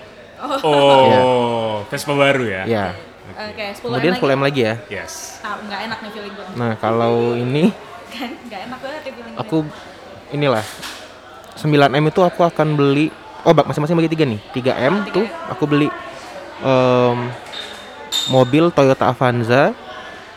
[0.63, 2.63] Oh, Vespa baru ya?
[3.35, 3.43] Ya.
[3.45, 4.39] Oke, 10 Kemudian m full lagi.
[4.39, 4.75] M lagi ya.
[4.89, 5.39] Yes.
[5.41, 6.47] Ah, nggak enak nih feeling gue.
[6.55, 7.75] Nah, kalau ini
[8.09, 9.41] Kan nggak enak banget nih feeling gue.
[9.41, 9.57] aku
[10.31, 10.65] inilah
[11.57, 15.87] 9M itu aku akan beli oh bak- masing-masing bagi tiga nih 3M tuh aku beli
[16.61, 17.19] em,
[18.29, 19.75] mobil Toyota Avanza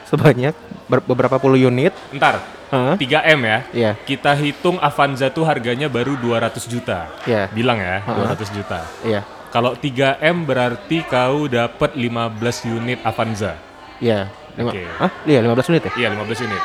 [0.03, 0.53] sebanyak
[0.85, 2.95] ber- beberapa puluh unit Ntar, Hah?
[2.95, 3.59] 3M ya.
[3.71, 3.91] Iya.
[3.99, 7.07] Kita hitung Avanza tuh harganya baru 200 juta.
[7.23, 7.47] Iya.
[7.49, 8.35] Bilang ya, Ha-ha.
[8.35, 8.79] 200 juta.
[9.01, 12.35] Iya, Kalau 3M berarti kau dapat 15
[12.69, 13.55] unit Avanza.
[13.97, 14.27] iya.
[14.53, 14.81] Lima, Oke.
[14.97, 15.91] ah, iya 15 unit ya?
[15.95, 16.63] Iya, 15 unit.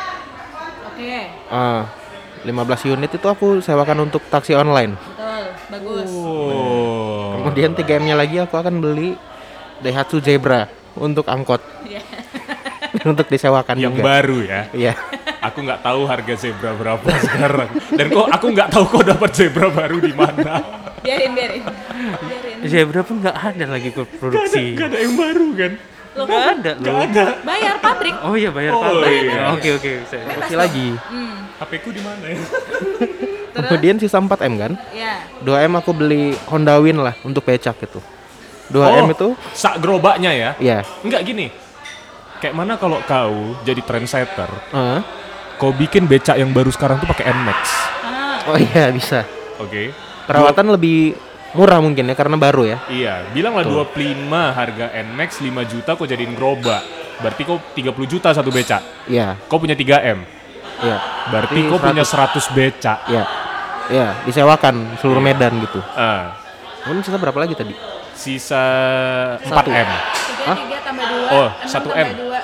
[0.88, 1.12] Oke,
[1.46, 1.84] Ah,
[2.40, 2.48] 15
[2.88, 4.96] unit itu aku sewakan untuk taksi online.
[4.96, 6.08] betul, bagus.
[6.08, 7.36] Oh.
[7.36, 9.12] Kemudian 3M-nya lagi aku akan beli
[9.78, 11.60] Daihatsu Zebra untuk angkot.
[11.84, 12.00] Iya.
[13.12, 14.08] untuk disewakan yang juga.
[14.08, 14.60] baru ya.
[14.72, 14.92] Iya.
[15.42, 17.68] Aku nggak tahu harga zebra berapa sekarang.
[17.92, 20.64] Dan kok aku nggak tahu kok dapat zebra baru di mana.
[21.02, 21.60] Biarin, biarin.
[21.60, 22.40] Biarin.
[22.62, 24.74] Zebra pun nggak ada lagi ke produksi.
[24.74, 25.72] Gak ada yang baru kan?
[26.12, 27.34] Loh, Nggak ada loh.
[27.40, 28.14] bayar pabrik.
[28.20, 29.22] Oh iya bayar Oh, pabrik.
[29.24, 29.42] iya.
[29.50, 29.92] Oke oke.
[30.04, 30.92] saya- lagi.
[31.08, 31.48] Hmm.
[31.56, 32.36] HP ku di mana ya?
[33.52, 33.68] Terus?
[33.68, 34.72] Kemudian sisa 4M kan?
[34.92, 35.24] Ya.
[35.40, 38.00] 2M aku beli Honda Win lah untuk becak gitu.
[38.68, 40.50] 2M Oh, itu sak gerobaknya ya?
[40.56, 40.78] ya.
[41.00, 41.48] Enggak gini.
[42.38, 44.98] Kayak mana kalau kau jadi trendsetter, eh,
[45.56, 47.60] kau bikin becak yang baru sekarang tuh pakai Nmax.
[48.02, 49.22] Ah, oh iya bisa.
[49.56, 49.92] Oke.
[50.24, 51.14] Perawatan lebih
[51.52, 52.78] murah mungkin ya karena baru ya.
[52.88, 56.80] Iya, bilanglah 25 harga Nmax 5 juta kau jadiin gerobak.
[57.20, 58.82] Berarti kau 30 juta satu becak.
[59.06, 60.18] Iya, Kau punya 3M.
[60.82, 60.96] iya.
[61.30, 62.98] Berarti Tapi kau punya 100 becak.
[63.06, 63.24] Iya.
[63.92, 65.78] Iya, disewakan seluruh Medan gitu.
[65.92, 66.38] Ah,
[66.82, 67.74] Kamu sisa berapa lagi tadi?
[68.12, 68.64] sisa
[69.42, 69.70] Satu.
[69.70, 69.88] 4M.
[69.88, 71.28] tiga tiga tambah dua.
[71.30, 72.08] Oh, enam satu tambah M.
[72.18, 72.40] dua.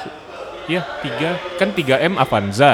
[0.69, 2.73] Iya, 3 kan 3M Avanza,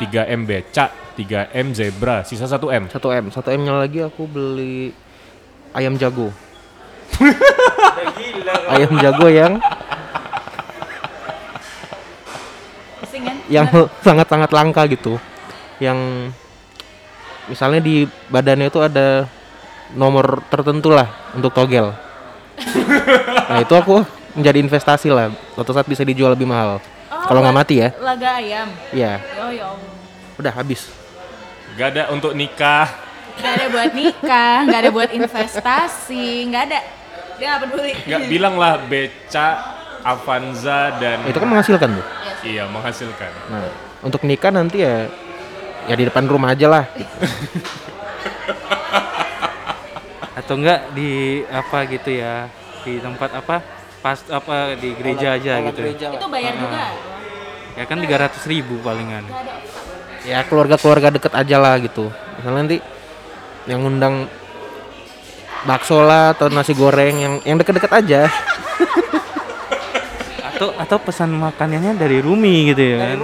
[0.00, 0.88] 3M becak,
[1.20, 2.88] 3M Zebra, sisa 1M.
[2.88, 3.24] 1M.
[3.28, 4.88] 1M-nya lagi aku beli
[5.76, 6.32] ayam jago.
[8.72, 9.60] ayam jago yang
[13.16, 13.36] kan?
[13.52, 13.66] yang
[14.06, 15.20] sangat-sangat langka gitu.
[15.76, 16.32] Yang
[17.52, 19.28] misalnya di badannya itu ada
[19.92, 21.92] nomor tertentu lah untuk togel.
[23.52, 24.00] nah itu aku
[24.32, 25.28] menjadi investasi lah.
[25.52, 26.80] Suatu saat bisa dijual lebih mahal.
[27.12, 28.68] Oh, Kalau nggak mati ya, Laga ayam.
[28.90, 29.20] iya.
[29.38, 29.92] Oh ya Allah.
[30.36, 30.88] Udah habis.
[31.76, 33.05] Gak ada untuk nikah.
[33.36, 36.80] Gak ada buat nikah, gak ada buat investasi, gak ada.
[37.36, 37.92] Dia gak peduli.
[38.08, 39.56] Gak bilang lah becak,
[40.06, 42.06] Avanza dan Itu kan menghasilkan tuh.
[42.46, 43.32] iya menghasilkan.
[43.50, 43.66] Nah,
[44.06, 45.10] untuk nikah nanti ya
[45.90, 46.84] ya di depan rumah aja lah.
[50.38, 52.46] Atau enggak di apa gitu ya
[52.86, 53.56] di tempat apa
[53.98, 55.80] pas apa di gereja aja gitu.
[55.90, 56.94] Itu bayar juga.
[57.76, 59.26] Ya kan 300 ribu palingan.
[60.22, 62.14] Ya keluarga-keluarga deket aja lah gitu.
[62.38, 62.78] Misalnya nanti
[63.66, 64.30] yang ngundang
[65.66, 68.20] bakso lah atau nasi goreng yang yang deket-deket aja.
[70.54, 73.18] Atau atau pesan makanannya dari Rumi gitu ya kan.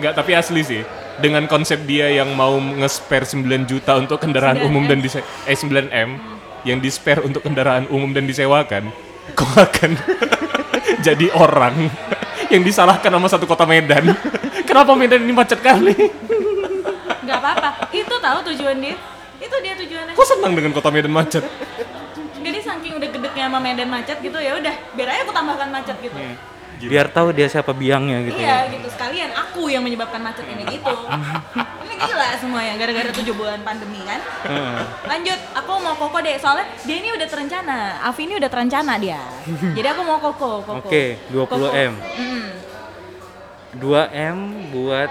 [0.00, 0.82] Nggak, tapi asli sih.
[1.20, 6.16] Dengan konsep dia yang mau nge-spare 9 juta untuk kendaraan umum dan dise eh 9M
[6.64, 8.88] yang di-spare untuk kendaraan umum dan disewakan,
[9.36, 10.00] kau akan
[11.06, 11.92] jadi orang
[12.52, 14.16] yang disalahkan sama satu kota Medan.
[14.64, 15.92] Kenapa Medan ini macet kali?
[17.28, 17.89] Gak apa-apa.
[18.20, 18.96] Tahu tujuan dia.
[19.40, 20.12] Itu dia tujuannya.
[20.12, 21.44] Kok senang dengan kota Medan macet?
[22.40, 25.96] Jadi saking udah gedeknya sama Medan macet gitu ya udah, biar aja aku tambahkan macet
[26.00, 26.16] gitu.
[26.80, 28.64] Biar tahu dia siapa biangnya gitu ya.
[28.64, 30.96] Iya gitu sekalian aku yang menyebabkan macet ini gitu.
[31.84, 34.20] ini gila semuanya gara-gara tujuh bulan pandemi kan.
[34.48, 34.80] Heeh.
[35.04, 38.00] Lanjut, aku mau koko deh soalnya dia ini udah terencana.
[38.00, 39.20] Avi ini udah terencana dia.
[39.76, 40.64] Jadi aku mau koko.
[40.64, 40.88] koko.
[40.88, 41.68] Oke, 20 Koko.
[41.76, 41.92] M.
[42.16, 42.48] Mm.
[43.76, 44.38] 2M
[44.72, 45.10] buat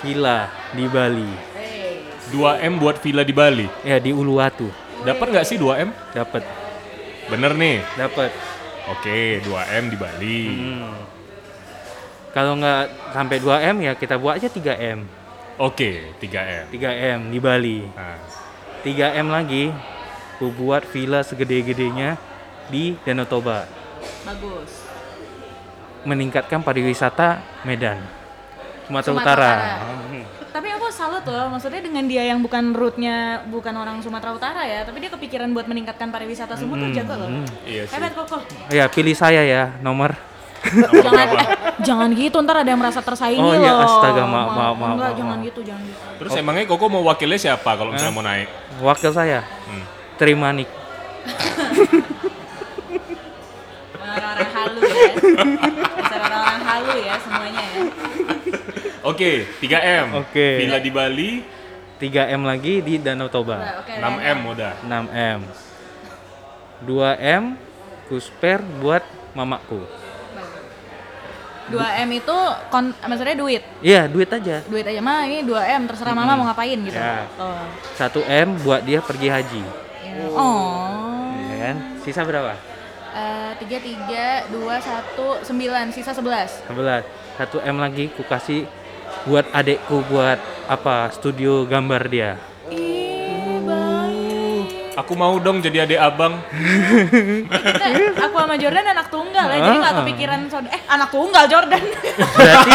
[0.00, 1.49] villa di Bali.
[2.30, 2.38] Hey.
[2.62, 3.66] 2M buat villa di Bali.
[3.82, 4.70] Ya di Uluwatu.
[5.02, 5.90] Dapat nggak sih 2M?
[6.14, 6.42] Dapat,
[7.26, 7.82] Bener nih.
[7.98, 8.30] dapat.
[8.90, 10.42] Oke, 2M di Bali.
[10.50, 10.94] Hmm.
[12.30, 15.02] Kalau nggak sampai 2M ya kita buat aja 3M.
[15.58, 16.70] Oke, 3M.
[16.70, 17.78] 3M di Bali.
[17.90, 18.18] Nah,
[18.86, 19.74] 3M lagi
[20.38, 22.16] ku buat villa segede-gedenya
[22.70, 23.66] di Danau Toba.
[24.24, 24.88] Bagus.
[26.06, 28.00] Meningkatkan pariwisata Medan.
[28.88, 29.52] Sumatera, Sumatera Utara.
[29.52, 30.39] Utara.
[30.50, 30.56] Hmm.
[30.56, 34.82] Tapi aku salut loh, maksudnya dengan dia yang bukan rootnya bukan orang Sumatera Utara ya,
[34.82, 37.28] tapi dia kepikiran buat meningkatkan pariwisata Sumut tuh Hmm, jago loh.
[37.30, 37.46] hmm.
[37.64, 37.94] iya sih.
[37.94, 38.42] Hebat koko.
[38.68, 40.18] Ya pilih saya ya nomor.
[40.60, 41.46] jangan eh,
[41.80, 43.56] jangan gitu ntar ada yang merasa tersaingi Oh loh.
[43.56, 46.00] iya, astaga, maaf, maaf, maaf, Enggak, maaf, jangan gitu, jangan gitu.
[46.18, 48.48] Terus emangnya Koko mau wakilnya siapa kalau misalnya mau naik?
[48.78, 49.84] Wakil saya Hmm.
[50.16, 50.68] Terima Nik.
[53.96, 55.10] Orang-orang halu ya.
[56.04, 57.80] Orang-orang halu ya semuanya ya.
[59.10, 60.06] Oke, 3M.
[60.22, 60.46] Oke.
[60.62, 61.42] Villa di Bali,
[61.98, 63.58] 3M lagi di Danau Toba.
[63.58, 63.94] Nah, Oke.
[63.98, 64.72] 6M udah.
[64.86, 65.40] 6M.
[66.86, 67.44] 2M
[68.06, 69.02] ku spare buat
[69.34, 69.82] mamaku.
[71.70, 73.62] 2 M itu kon maksudnya duit.
[73.78, 74.58] Iya, duit aja.
[74.66, 76.98] Duit aja mah ini 2 M terserah mama mau ngapain gitu.
[76.98, 77.30] Ya.
[77.38, 77.62] Oh.
[77.94, 79.62] 1M buat dia pergi haji.
[80.02, 80.26] Ya.
[80.34, 81.30] Oh.
[81.46, 81.76] Ya kan?
[82.02, 82.58] Sisa berapa?
[83.10, 87.02] Eh, tiga tiga dua satu sembilan sisa sebelas 11.
[87.42, 88.70] 1M lagi ku kasih
[89.22, 91.10] buat adekku buat apa?
[91.10, 92.30] Studio gambar dia.
[92.66, 94.94] Ih, baik.
[94.96, 96.38] Aku mau dong jadi adik abang.
[96.50, 97.86] Kita,
[98.20, 99.98] aku sama Jordan anak tunggal ya, jadi nggak Ah.
[100.00, 100.70] kepikiran saudara.
[100.70, 101.82] Eh, anak tunggal Jordan.
[102.32, 102.72] Berarti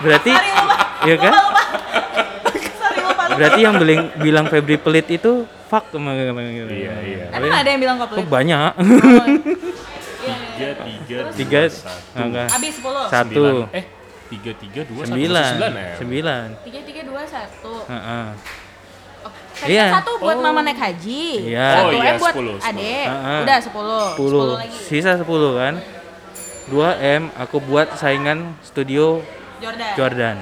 [0.00, 0.76] berarti Sorry lupa.
[1.00, 1.32] Iya kan?
[1.32, 1.62] Lupa, lupa.
[2.72, 3.36] Sorry lupa, lupa.
[3.36, 5.32] Berarti yang bilang bilang Febri pelit itu
[5.66, 6.10] fuck sama
[6.66, 7.24] Iya, iya.
[7.30, 8.28] Emang ada yang bilang kok Kok pelit?
[8.28, 8.70] banyak?
[8.70, 8.84] Oh.
[10.20, 10.70] Iya, iya.
[10.76, 12.20] 3, 3, Tiga, 2, 1.
[12.20, 12.48] enggak.
[12.48, 13.04] Habis 10.
[13.08, 13.80] Satu, Eh, 3, 3, 2, 1, sembilan, 9 sembilan.
[13.80, 13.99] Tiga tiga
[17.10, 17.74] dua satu.
[17.90, 18.26] Heeh.
[19.20, 19.86] Oh, tadi Iya.
[19.90, 21.24] kan satu buat mama naik haji.
[21.52, 21.68] Iya.
[21.76, 22.68] Satu Oh, iya, M buat 10, 10.
[22.70, 23.06] adek.
[23.06, 23.40] Ah, ah.
[23.44, 24.04] Udah 10.
[24.16, 24.46] 10.
[24.56, 24.78] lagi.
[24.88, 25.74] Sisa 10 kan?
[26.70, 29.20] 2M aku buat saingan studio
[29.58, 29.92] Jordan.
[29.98, 30.36] Jordan.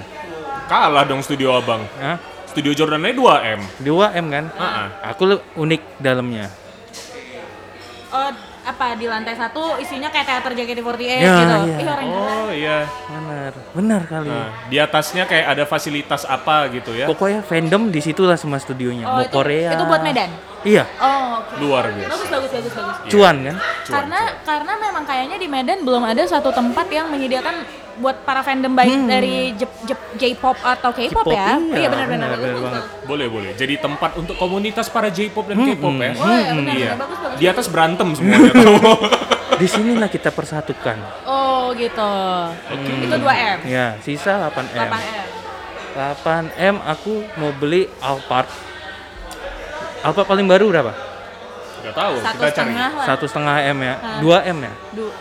[0.69, 1.83] Kalah dong studio abang.
[1.99, 2.21] Hah?
[2.47, 3.61] Studio Jordan aja 2M.
[3.83, 4.45] 2M kan?
[4.55, 4.89] Ah, ah.
[5.11, 5.25] Aku
[5.57, 6.53] unik dalamnya.
[8.09, 8.31] Oh,
[8.69, 11.55] apa di lantai satu isinya kayak teater JKT48 Ya, gitu.
[11.65, 11.77] iya.
[11.77, 12.21] Ih, orang gila.
[12.21, 12.79] Oh iya.
[13.09, 14.29] Benar, benar kali.
[14.29, 17.05] Nah, di atasnya kayak ada fasilitas apa gitu ya.
[17.05, 19.05] Pokoknya fandom di situlah semua studionya.
[19.05, 19.73] Oh, Mau itu, Korea.
[19.73, 20.31] itu buat Medan.
[20.61, 21.55] Iya, Oh, oke.
[21.59, 22.11] Luar biasa.
[22.11, 23.09] Bagus, bagus, bagus, bagus.
[23.09, 23.57] cuan kan?
[23.89, 27.65] karena karena memang kayaknya di Medan belum ada satu tempat yang menyediakan
[27.99, 31.59] buat para fandom baik dari Jep- Jep- J-pop atau K-pop ya.
[31.75, 32.85] iya, benar-benar benar, bagus, banget.
[33.05, 33.51] Boleh, boleh.
[33.53, 36.13] Jadi tempat untuk komunitas para J-pop dan K-pop ya.
[36.15, 36.89] Oh, iya, benar, Iya.
[36.89, 37.39] benar, bagus, bagus.
[37.39, 38.53] Di atas berantem semuanya.
[38.53, 38.95] tahu.
[39.57, 40.97] Di sinilah kita persatukan.
[41.25, 42.13] Oh, gitu.
[43.03, 43.59] Itu 2M.
[43.65, 44.87] Ya, sisa 8M.
[44.87, 45.27] 8M.
[45.93, 48.47] 8M aku mau beli Alphard.
[50.01, 50.93] Alphard paling baru berapa?
[51.81, 52.73] Gak tahu, Satu kita cari.
[52.73, 52.91] lah.
[53.05, 53.95] Satu setengah M ya.
[54.21, 54.73] 2 M ya.
[54.93, 55.15] Du-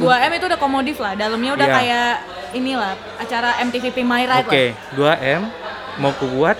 [0.00, 1.12] 2M itu udah komodif lah.
[1.14, 1.76] Dalamnya udah Iya.
[1.76, 2.10] kayak
[2.52, 4.64] inilah acara MTV My Ride Oke,
[4.96, 5.42] 2 M
[5.96, 6.56] mau ku buat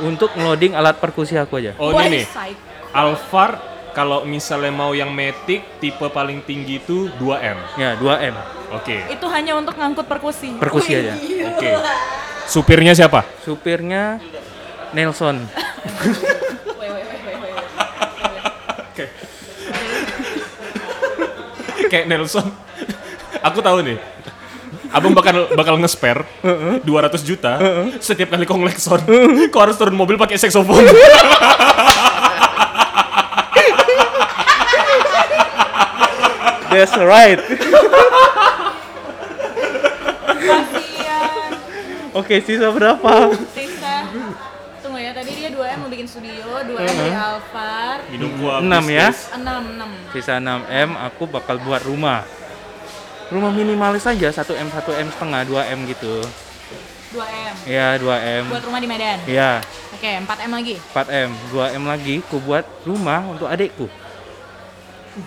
[0.00, 1.74] untuk ngeloading alat perkusi aku aja.
[1.74, 1.82] lah.
[1.82, 2.24] Oh Wah, ini nih.
[2.90, 3.58] Alphard
[3.90, 7.58] kalau misalnya mau yang Matic tipe paling tinggi itu 2M.
[7.76, 8.34] Ya, 2 M.
[8.72, 9.02] Oke.
[9.10, 10.54] Itu hanya untuk ngangkut perkusi.
[10.56, 11.12] Perkusi Wih, aja.
[11.50, 11.70] Oke.
[12.46, 13.26] Supirnya siapa?
[13.40, 14.22] Supirnya
[14.90, 15.42] Nelson.
[21.90, 22.46] Kayak Nelson.
[23.42, 23.98] Aku tahu nih.
[24.94, 26.22] Abang bakal bakal nge-spare
[26.86, 26.86] 200
[27.26, 27.58] juta
[27.98, 29.02] setiap kali konglekson.
[29.50, 30.86] Kau harus turun mobil pakai saxophone.
[36.70, 37.42] That's right.
[42.10, 43.34] Oke, sisa berapa?
[46.00, 49.12] Bikin studio, 2M dari Alphard, Minum gua Enam ya?
[49.12, 50.16] 6 6.
[50.16, 52.24] Sisa 6 M aku bakal buat rumah.
[53.28, 56.24] Rumah minimalis aja 1 M 1 M setengah 2 M gitu.
[57.12, 57.54] 2M.
[57.68, 58.44] Ya 2 M.
[58.48, 59.20] Buat rumah di Medan.
[59.28, 59.60] Ya
[59.92, 60.74] Oke, 4M lagi.
[60.80, 63.84] 4 M 2 M lagi ku buat rumah untuk adikku.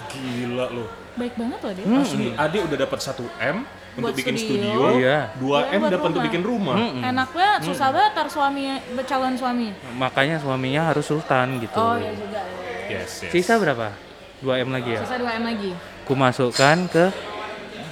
[0.10, 0.90] Gila loh.
[1.14, 1.86] Baik banget loh dia.
[2.02, 3.58] Asli, Ade udah dapat 1 M
[3.94, 4.74] untuk Buat bikin studio.
[4.74, 4.98] studio.
[4.98, 5.20] Iya.
[5.38, 6.28] 2 M buat dapat untuk rumah.
[6.28, 6.76] bikin rumah.
[7.04, 8.64] Enaknya susah banget tar suami
[9.04, 9.68] calon suami.
[9.94, 11.78] Makanya suaminya harus sultan gitu.
[11.78, 12.42] Oh ya juga.
[12.90, 13.32] Yes, yes.
[13.32, 13.94] Sisa berapa?
[14.42, 15.02] 2 M lagi ya.
[15.02, 15.72] Sisa 2M lagi.
[16.04, 17.06] Ku masukkan ke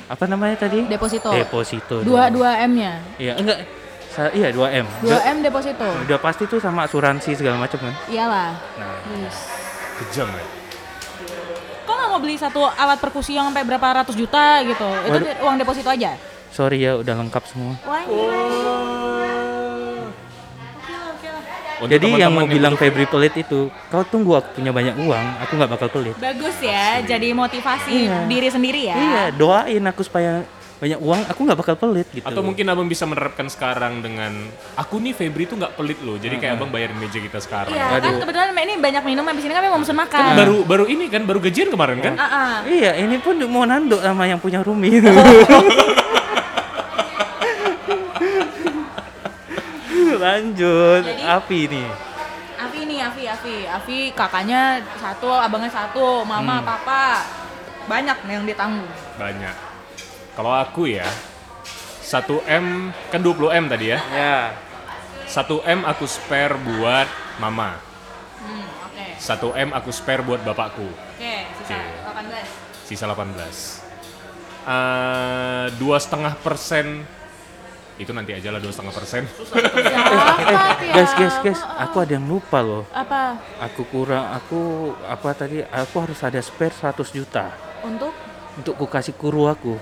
[0.06, 0.84] apa namanya tadi?
[0.84, 1.32] Deposito.
[1.32, 2.04] Deposito.
[2.04, 2.44] Dua dong.
[2.44, 3.00] 2M-nya.
[3.16, 3.64] Iya, enggak.
[4.12, 4.88] Sa- iya 2 M.
[5.00, 5.88] 2M deposito.
[6.04, 7.96] Udah pasti tuh sama asuransi segala macam kan.
[8.12, 8.52] Iyalah.
[8.76, 9.38] Nah, Yes.
[10.02, 10.44] Kejam ya.
[12.22, 14.86] Beli satu alat perkusi yang sampai berapa ratus juta gitu?
[15.04, 15.44] Itu Waduh.
[15.44, 16.14] uang deposito aja.
[16.52, 17.74] sorry ya udah lengkap semua.
[17.82, 19.42] Wah, lah.
[21.82, 25.02] Untuk Jadi yang mau teman-teman bilang butuh- Febri pelit itu, kau tunggu aku punya banyak
[25.02, 26.14] uang, aku nggak bakal pelit.
[26.14, 28.30] Bagus ya, jadi motivasi Iya.
[28.30, 28.96] diri sendiri ya.
[28.96, 30.46] Iya, doain aku supaya
[30.82, 32.26] banyak uang, aku nggak bakal pelit gitu.
[32.26, 34.34] Atau mungkin abang bisa menerapkan sekarang dengan
[34.74, 36.18] aku nih Febri tuh nggak pelit loh.
[36.18, 37.70] Jadi kayak abang bayarin meja kita sekarang.
[37.70, 40.18] Iya, kan kebetulan ini banyak minum habis ini kami mau pesen makan.
[40.18, 42.18] Kan baru baru ini kan baru gajian kemarin kan?
[42.18, 42.66] Ah.
[42.66, 44.98] Iya, ini pun mau nanduk sama yang punya Rumi.
[50.22, 51.90] Lanjut, Jadi- api nih.
[52.62, 57.26] Afi nih, Afi, Afi, Afi kakaknya satu, abangnya satu, mama, papa,
[57.90, 58.90] banyak nih yang ditanggung.
[59.18, 59.71] Banyak.
[60.32, 61.08] Kalau aku ya
[62.02, 64.00] 1 M kan 20 M tadi ya.
[64.12, 64.38] Ya.
[65.28, 67.08] 1 M aku spare buat
[67.40, 67.80] mama.
[68.40, 70.88] Hmm, oke, 1 M aku spare buat bapakku.
[70.88, 72.12] oke, sisa Oke.
[72.84, 72.88] 18.
[72.88, 73.80] Sisa 18.
[74.62, 77.08] Eh, Dua setengah persen
[78.00, 79.30] itu nanti aja lah dua setengah persen.
[79.54, 80.02] Ya?
[80.98, 82.84] Guys, guys, guys, aku ada yang lupa loh.
[82.90, 83.38] Apa?
[83.62, 85.62] Aku kurang, aku apa tadi?
[85.62, 87.54] Aku harus ada spare 100 juta
[87.86, 88.10] Untuk
[88.58, 89.78] untuk ku kasih kru aku,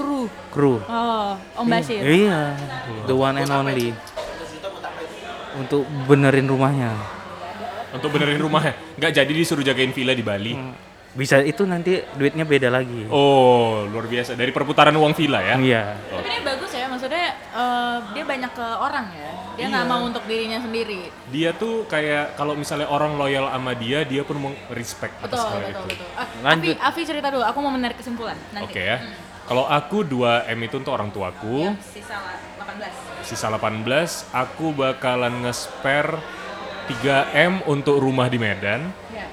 [0.00, 0.20] kru.
[0.48, 0.74] kru.
[0.82, 2.00] Oh, Om Basir.
[2.00, 2.56] Iya,
[3.04, 3.92] the one and only.
[5.52, 6.96] Untuk benerin rumahnya.
[7.92, 8.72] Untuk benerin rumahnya.
[8.96, 10.54] Nggak jadi disuruh jagain villa di Bali.
[11.10, 13.10] Bisa itu nanti duitnya beda lagi.
[13.10, 14.38] Oh, luar biasa.
[14.38, 15.58] Dari perputaran uang villa ya.
[15.58, 15.82] Iya.
[16.06, 19.30] Tapi ini bagus ya, maksudnya eh, dia banyak ke orang ya.
[19.58, 19.90] Dia nggak Iya.
[19.90, 21.10] mau untuk dirinya sendiri.
[21.34, 25.50] Dia tuh kayak kalau misalnya orang loyal sama dia, dia pun mau respect atas Betul,
[25.50, 25.86] hal betul, itu.
[25.90, 26.08] betul.
[26.14, 26.74] Ah, Lanjut.
[26.78, 28.70] Afi, Afi cerita dulu, aku mau menarik kesimpulan nanti.
[28.70, 29.02] Oke ya.
[29.50, 33.26] Kalau aku 2 M itu untuk orang tuaku, Yang sisa lah, 18.
[33.26, 36.22] sisa 18, aku bakalan nge-spare
[36.86, 38.94] 3 M untuk rumah di Medan.
[39.10, 39.26] Ya.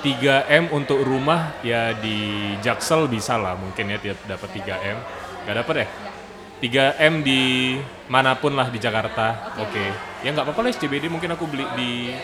[0.00, 4.98] 3 M untuk rumah ya di Jaksel bisa lah mungkin ya tiap dapat 3 M.
[5.44, 5.86] Gak dapet ya?
[6.96, 7.40] 3 M di
[8.08, 9.52] mana pun lah di Jakarta.
[9.60, 9.84] Oke.
[10.24, 12.16] Ya nggak apa-apa lah SCBD mungkin aku beli di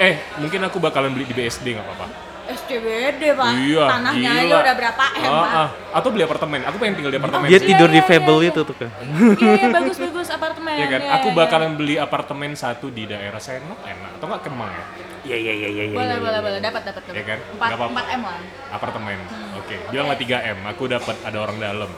[0.00, 2.33] eh mungkin aku bakalan beli di BSD nggak apa-apa.
[2.44, 4.58] SCBD pak, Iya, tanahnya aja gila.
[4.60, 5.50] udah berapa M Ah, pak?
[5.56, 5.68] ah.
[5.96, 6.60] Atau beli apartemen.
[6.68, 7.46] Aku pengen tinggal di apartemen.
[7.48, 7.68] Dia sih.
[7.72, 8.50] tidur di iya, iya, Fable iya.
[8.52, 8.90] itu tuh kan.
[8.92, 10.74] Iya, iya bagus-bagus apartemen.
[10.76, 11.00] Iya kan?
[11.00, 11.36] iya, aku iya.
[11.40, 14.84] bakalan beli apartemen satu di daerah Senok enak atau enggak Kemang ya?
[15.24, 15.96] Iya iya iya iya.
[15.96, 17.16] Boleh, boleh, boleh, dapat, dapat, dapat.
[17.16, 17.38] Iya kan?
[17.56, 18.38] Empat, Nggak empat M lah.
[18.70, 19.18] Apartemen.
[19.56, 20.58] Oke, bilanglah 3M.
[20.68, 21.90] Aku dapat ada orang dalam.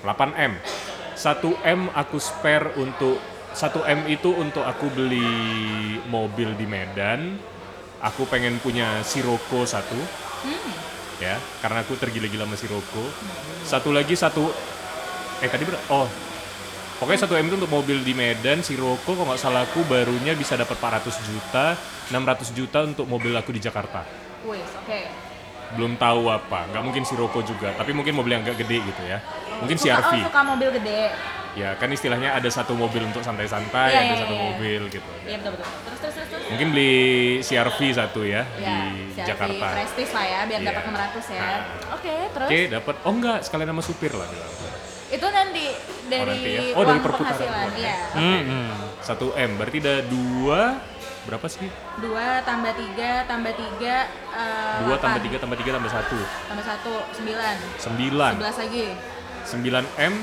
[0.00, 0.52] 8M.
[1.14, 3.16] 1M aku spare untuk
[3.54, 5.28] 1M itu untuk aku beli
[6.10, 7.38] mobil di Medan.
[8.12, 9.96] Aku pengen punya Sirocco satu.
[11.22, 13.04] Ya, karena aku tergila-gila sama Sirocco.
[13.64, 14.52] Satu lagi satu
[15.42, 16.08] eh tadi ber oh
[16.94, 20.78] Pokoknya 1M itu untuk mobil di Medan, Sirocco kalau nggak salah aku barunya bisa dapat
[20.78, 21.74] 400 juta,
[22.08, 24.06] 600 juta untuk mobil aku di Jakarta
[24.84, 25.00] oke.
[25.74, 29.18] belum tahu apa nggak mungkin Sirocco juga tapi mungkin mobil yang agak gede gitu ya
[29.58, 31.00] mungkin Suka, CRV oh, suka mobil gede.
[31.54, 34.42] Ya kan istilahnya ada satu mobil untuk santai-santai Iya, ada iya, satu iya.
[34.50, 35.66] mobil gitu Iya betul betul.
[35.70, 36.28] Terus terus terus.
[36.34, 36.50] terus.
[36.50, 36.94] mungkin beli
[37.40, 40.68] CRV satu ya, Ya, di CRV Jakarta Prestige lah ya, biar Iya.
[40.74, 41.40] dapat 600 ya.
[41.40, 41.62] Nah.
[41.94, 44.52] Oke, terus oke dapat oh enggak sekalian sama supir lah bilang
[45.04, 45.64] itu nanti
[46.10, 46.60] dari nanti ya.
[46.74, 47.98] Oh, dari uang perputaran penghasilan, ya.
[48.18, 48.70] Hmm, hmm.
[48.98, 50.60] satu M berarti ada dua
[51.24, 51.70] berapa sih
[52.02, 53.96] Dua tambah tiga tambah tiga
[54.34, 56.18] eh, dua tambah tiga tambah tiga tambah satu
[56.50, 57.54] tambah satu sembilan.
[57.78, 58.86] sembilan Sebelas lagi.
[59.44, 59.60] 9
[60.00, 60.14] M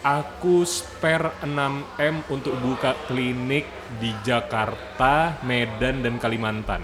[0.00, 3.68] aku spare 6 M untuk buka klinik
[4.00, 6.82] di Jakarta, Medan dan Kalimantan.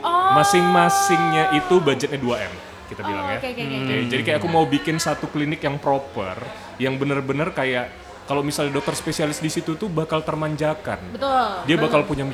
[0.00, 0.32] Oh.
[0.32, 2.54] Masing-masingnya itu budgetnya 2 M
[2.88, 3.38] kita bilang Oh, ya.
[3.38, 3.76] oke, oke, oke.
[3.84, 6.40] Oke, jadi kayak aku mau bikin satu klinik yang proper,
[6.80, 7.92] yang bener-bener kayak
[8.24, 11.00] kalau misalnya dokter spesialis di situ tuh bakal termanjakan.
[11.12, 11.48] Betul.
[11.68, 11.84] Dia betul.
[11.88, 12.24] bakal punya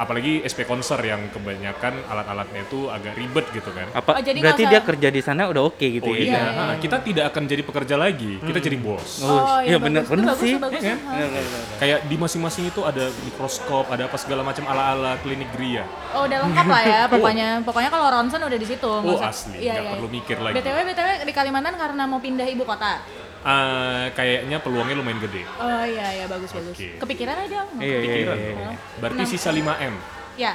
[0.00, 3.84] apalagi SP konser yang kebanyakan alat-alatnya itu agak ribet gitu kan.
[3.92, 6.20] Apa Oh, jadi berarti dia usah- kerja di sana udah oke gitu Oh ya?
[6.22, 9.20] iya, iya, ha, kita tidak akan jadi pekerja lagi, kita jadi bos.
[9.20, 10.54] Oh, iya bener bagus, itu bener bagus, sih.
[10.56, 11.12] bagus, Iya ha.
[11.12, 11.62] Bener, bener, bener.
[11.76, 15.84] Kayak di masing-masing itu ada mikroskop, ada apa segala macam ala-ala klinik Gria.
[16.10, 19.74] Oh udah lengkap lah ya pokoknya pokoknya kalau ronsen udah di situ Oh asli, iya,
[19.74, 19.92] nggak iya.
[19.92, 20.54] perlu mikir lagi.
[20.56, 23.04] btw btw di Kalimantan karena mau pindah ibu kota
[23.42, 25.48] Ah, kayaknya peluangnya lumayan gede.
[25.50, 26.98] oh iya iya bagus bagus Oke.
[26.98, 28.36] kepikiran aja Iya iya Pikiran.
[28.36, 28.52] iya.
[28.52, 28.70] iya.
[29.00, 29.32] Berarti Enam.
[29.32, 29.94] sisa 5M.
[30.36, 30.52] ya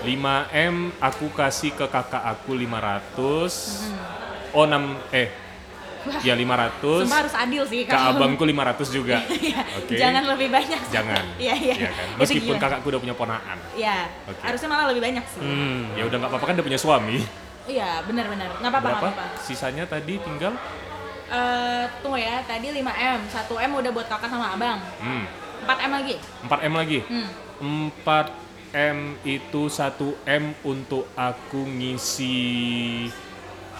[0.00, 3.14] 5M aku kasih ke kakak aku 500.
[3.14, 4.02] Hmm.
[4.52, 5.28] Oh 6 eh
[6.20, 7.06] ya 500.
[7.06, 9.22] Sumpah harus adil sih Ke abangku 500 juga.
[9.32, 9.94] Iya, Oke.
[9.94, 11.24] jangan lebih banyak Jangan.
[11.38, 12.06] iya iya Iya kan?
[12.18, 12.58] Meskipun gila.
[12.60, 13.58] kakakku udah punya ponaan.
[13.72, 14.42] iya Oke.
[14.42, 15.94] harusnya malah lebih banyak sih Hmm.
[15.94, 17.22] Ya udah nggak apa-apa kan udah punya suami.
[17.62, 20.50] iya benar benar nggak apa-apa nggak apa-apa Sisanya tadi tinggal
[21.24, 23.32] Eh, tunggu ya tadi 5 m 1
[23.62, 25.24] m udah buat kakak sama abang hmm,
[25.62, 26.98] 4 m lagi 4M lagi.
[27.02, 27.28] hmm.
[28.02, 33.06] 4M itu 1M untuk aku ngisi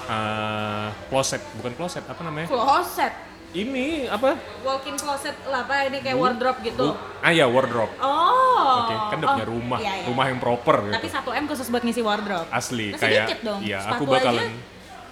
[0.03, 2.47] eh closet, bukan closet, apa namanya?
[2.47, 3.13] closet
[3.53, 4.33] Ini apa?
[4.63, 7.93] walk-in closet lah apa ini kayak wardrobe gitu Bu- ah ya wardrobe.
[8.01, 10.07] oh Oke, kan udah Oh, punya rumah, iya, iya.
[10.09, 10.95] rumah yang proper gitu.
[10.97, 12.49] Tapi 1 M khusus buat ngisi wardrobe.
[12.49, 13.61] Asli, Masih kayak dikit dong.
[13.61, 14.57] iya, aku bakalan aja,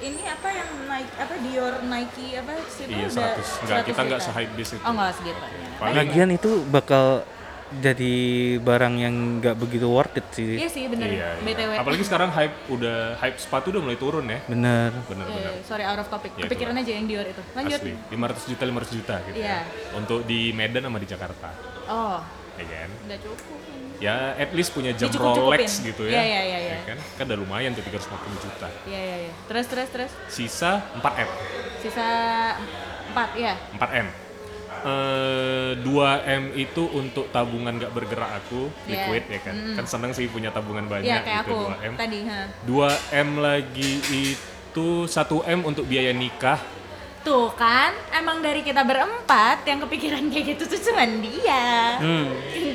[0.01, 3.65] ini apa yang Nike apa Dior Nike apa sih iya 100.
[3.69, 4.83] Enggak, kita enggak se-hype bis itu.
[4.83, 5.41] Oh enggak segitu.
[5.77, 7.05] Paling Lagian itu bakal
[7.71, 8.15] jadi
[8.59, 10.59] barang yang nggak begitu worth it sih.
[10.59, 11.07] Iya sih bener.
[11.07, 11.45] iya, iya.
[11.47, 11.71] BTW.
[11.79, 14.43] Apalagi sekarang hype udah hype sepatu udah mulai turun ya.
[14.51, 14.91] Bener.
[14.91, 16.35] Iya, iya, sorry out of topic.
[16.35, 17.43] Ya, Kepikiran aja yang Dior itu.
[17.55, 17.79] Lanjut.
[17.79, 19.37] Asli, 500 juta 500 juta gitu.
[19.39, 19.59] Iya.
[19.63, 19.95] ya.
[19.95, 21.49] Untuk di Medan sama di Jakarta.
[21.87, 22.19] Oh,
[22.59, 22.91] Ya kan?
[23.07, 23.70] udah cukup.
[24.01, 25.13] Ya at least punya jam.
[25.13, 26.17] Rolex gitu ya.
[26.17, 26.73] Iya, iya, iya, iya.
[26.75, 26.99] Ya kan?
[27.15, 28.09] Kan udah lumayan tuh 350
[28.41, 28.69] juta.
[28.89, 29.33] Iya iya iya.
[29.45, 30.13] Terus terus terus.
[30.27, 31.29] Sisa 4M.
[31.79, 32.09] Sisa
[33.13, 33.55] 4 ya.
[33.77, 34.09] 4M.
[34.81, 39.05] Eh 2M itu untuk tabungan gak bergerak aku, Iya.
[39.05, 39.55] liquid ya kan.
[39.77, 41.93] Kan seneng sih punya tabungan banyak Iya kayak gitu aku 2M.
[42.01, 42.41] tadi, ha.
[42.65, 46.57] 2M lagi itu 1M untuk biaya nikah.
[47.21, 51.65] Tuh kan, emang dari kita berempat yang kepikiran kayak gitu tuh cuman dia.
[52.01, 52.27] Hmm.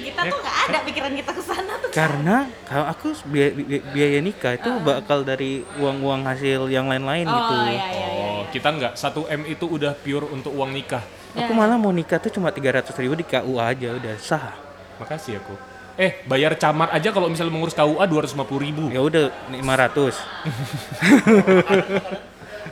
[0.06, 1.90] Kita tuh nggak ada pikiran kita ke sana tuh.
[1.90, 3.50] Karena kalau aku biaya,
[3.90, 7.54] biaya nikah itu bakal dari uang-uang hasil yang lain-lain Oh gitu.
[7.74, 8.08] iya iya iya.
[8.38, 11.02] Oh, kita nggak 1M itu udah pure untuk uang nikah.
[11.34, 11.58] Aku Ya.
[11.58, 14.54] malah mau nikah tuh cuma 300 ribu di KUA aja udah sah.
[14.98, 15.54] Makasih aku.
[15.96, 18.84] Eh, bayar camat aja kalau misalnya mengurus KUA 250 ribu.
[18.88, 20.14] Ya udah 500.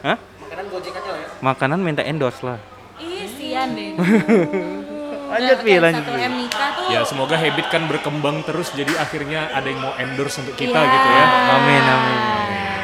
[0.05, 0.17] Hah?
[0.37, 1.02] Makanan gojek aja ya.
[1.43, 2.55] Makanan minta endorse lah.
[2.97, 3.99] Ih, sian deh.
[5.33, 6.13] Lanjut, Pi, lanjut, Satu.
[6.13, 6.93] M nikah tuh.
[6.93, 10.93] Ya semoga habit kan berkembang terus jadi akhirnya ada yang mau endorse untuk kita Iya.
[10.93, 11.25] gitu ya.
[11.57, 12.19] Amin amin.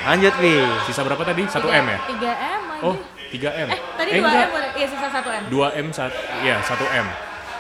[0.02, 0.54] Lanjut Pi.
[0.84, 1.46] Sisa berapa tadi?
[1.46, 2.00] 1M ya?
[2.02, 2.82] 3 M lagi.
[2.82, 2.96] Oh,
[3.30, 3.68] 3M.
[3.70, 4.34] eh, tadi 2 enggak.
[4.42, 4.70] M boleh.
[4.76, 5.44] Iya, sisa 1 M.
[5.48, 7.08] 2M sat ya 1M.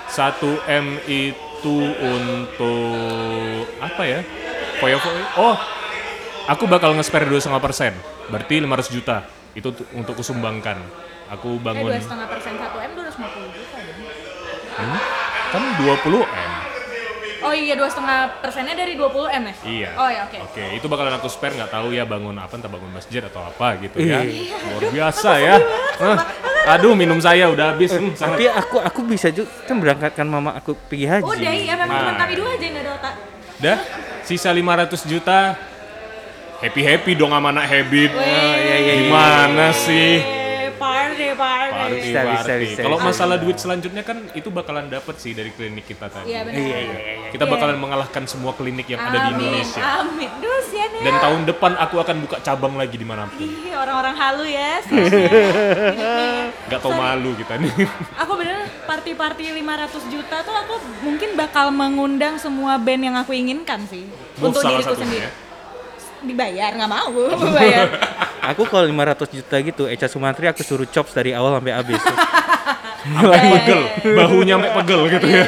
[0.10, 2.90] 1M itu untuk
[3.78, 4.20] apa ya?
[4.82, 5.22] Foya-foya.
[5.38, 5.56] Oh,
[6.50, 7.94] aku bakal nge-spare 2,5%.
[8.28, 9.18] Berarti 500 juta.
[9.52, 10.78] Itu tu- untuk kusumbangkan.
[11.30, 13.96] Aku Eh, bangun 2,5 persen 1 M 250 juta deh.
[14.72, 15.00] Hmm?
[15.50, 16.52] kan 20M.
[17.40, 19.54] Oh iya dua setengah persennya dari 20 m ya?
[19.64, 19.90] Iya.
[19.96, 20.38] Oh ya oke.
[20.44, 23.80] Oke, itu bakalan aku spare nggak tahu ya bangun apa, entah bangun masjid atau apa
[23.80, 24.20] gitu ya.
[24.22, 24.56] Iya.
[24.70, 25.56] Luar biasa ya.
[26.70, 27.90] Aduh, minum saya udah habis.
[27.92, 31.24] Hmm, Tapi aku aku bisa juga kan berangkatkan mama aku pergi haji.
[31.26, 32.02] Udah iya memang Nah.
[32.06, 33.14] cuma kami dua aja yang nggak ada otak.
[33.58, 33.78] Dah,
[34.22, 35.40] sisa 500 juta.
[36.60, 38.12] Happy happy dong sama anak habit.
[38.12, 38.94] iya, iya, iya.
[39.02, 40.20] Gimana sih?
[40.20, 41.72] Eh, party party.
[41.72, 42.64] Party, Bisa, bisa, party.
[42.68, 43.08] bisa, Kalau bisa.
[43.08, 46.28] masalah duit selanjutnya kan itu bakalan dapat sih dari klinik kita tadi.
[46.28, 46.60] Iya benar.
[46.60, 47.30] Iya, iya, iya.
[47.30, 47.52] Kita Iya.
[47.56, 49.82] bakalan mengalahkan semua klinik yang ada di Amin, Indonesia.
[50.04, 50.30] Amin.
[50.38, 51.02] Duh, sian ya.
[51.02, 53.40] Dan tahun depan aku akan buka cabang lagi di mana pun.
[53.40, 54.74] Ih, orang-orang halu ya.
[56.70, 57.72] Gak tau malu kita nih.
[58.20, 59.64] Aku bener party-party 500
[60.08, 64.04] juta tuh aku mungkin bakal mengundang semua band yang aku inginkan sih.
[64.38, 65.24] Mau untuk salah diriku satunya sendiri.
[65.24, 65.48] ya.
[66.22, 67.12] Dibayar, nggak mau
[67.58, 67.88] bayar.
[68.50, 72.02] Aku kalau 500 juta gitu, Eca Sumantri aku suruh chops dari awal sampai habis.
[73.00, 75.48] Iya, Pegel, bahunya sampai pegel gitu ya.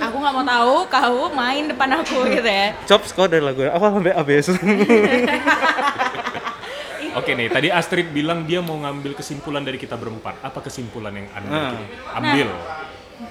[0.00, 2.72] aku nggak mau tahu kau main depan aku gitu ya.
[2.88, 4.48] chops kau dari lagu awal sampai habis.
[7.12, 10.40] Oke nih, tadi Astrid bilang dia mau ngambil kesimpulan dari kita berempat.
[10.40, 11.72] Apa kesimpulan yang Anda Nah.
[12.16, 12.48] ambil?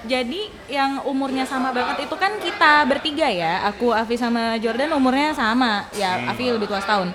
[0.06, 3.66] Jadi yang umurnya sama banget itu kan kita bertiga ya.
[3.70, 5.86] Aku, Afi sama Jordan umurnya sama.
[5.94, 7.10] Ya, Afi lebih tua setahun.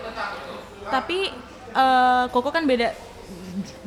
[0.87, 1.31] Tapi
[1.75, 2.93] eh, Koko kan beda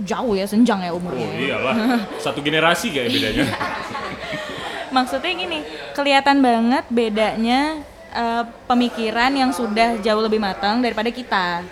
[0.03, 1.29] jauh ya, senjang ya umurnya.
[1.29, 1.75] Oh iyalah,
[2.19, 3.45] satu generasi kayak bedanya.
[4.97, 5.59] Maksudnya gini,
[5.95, 7.81] kelihatan banget bedanya
[8.13, 11.63] eh, pemikiran yang sudah jauh lebih matang daripada kita.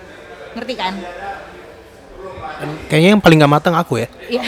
[0.55, 0.95] Ngerti kan?
[2.91, 4.09] Kayaknya yang paling gak matang aku ya.
[4.27, 4.43] Iya.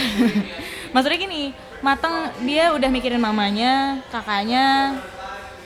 [0.94, 4.96] Maksudnya gini, matang dia udah mikirin mamanya, kakaknya,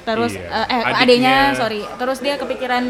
[0.03, 0.47] terus Iya.
[0.47, 1.01] eh, eh Adiknya.
[1.01, 1.81] adiknya, sorry.
[1.93, 2.85] Terus dia kepikiran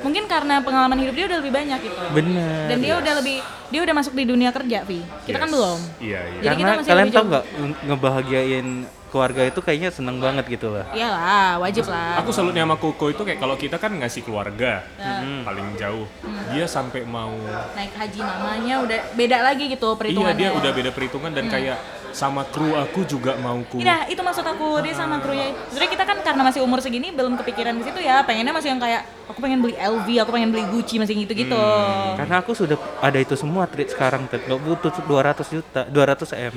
[0.00, 1.96] mungkin karena pengalaman hidup dia udah lebih banyak gitu.
[2.12, 2.66] Bener.
[2.66, 3.36] Dan dia udah lebih
[3.68, 5.00] dia udah masuk di dunia kerja, Vi.
[5.24, 5.54] Kita kan Yes.
[5.54, 5.78] belum.
[5.98, 6.40] Iya, iya.
[6.42, 8.68] Jadi kita Karena masih kalian tau nggak nge- ngebahagiain
[9.06, 10.90] keluarga itu kayaknya seneng banget gitu lah.
[10.90, 12.18] Iyalah, wajib lah.
[12.18, 15.46] Aku salutnya sama Koko itu kayak kalau kita kan ngasih keluarga Nah.
[15.46, 16.10] paling jauh.
[16.50, 17.30] Dia sampai mau
[17.72, 20.34] Naik haji mamanya udah beda lagi gitu Iya perhitungannya.
[20.36, 21.78] dia udah beda perhitungan dan kayak
[22.14, 23.82] sama kru aku juga mau ku.
[23.82, 25.50] Iya, itu maksud aku dia sama krunya.
[25.66, 28.22] Sebenarnya kita kan karena masih umur segini belum kepikiran ke situ ya.
[28.22, 31.58] Pengennya masih yang kayak aku pengen beli LV, aku pengen beli Gucci masih gitu-gitu.
[31.58, 32.14] Hmm.
[32.14, 34.46] Karena aku sudah ada itu semua treat sekarang, Ted.
[34.46, 36.54] Nggak butuh 200 juta, 200 m,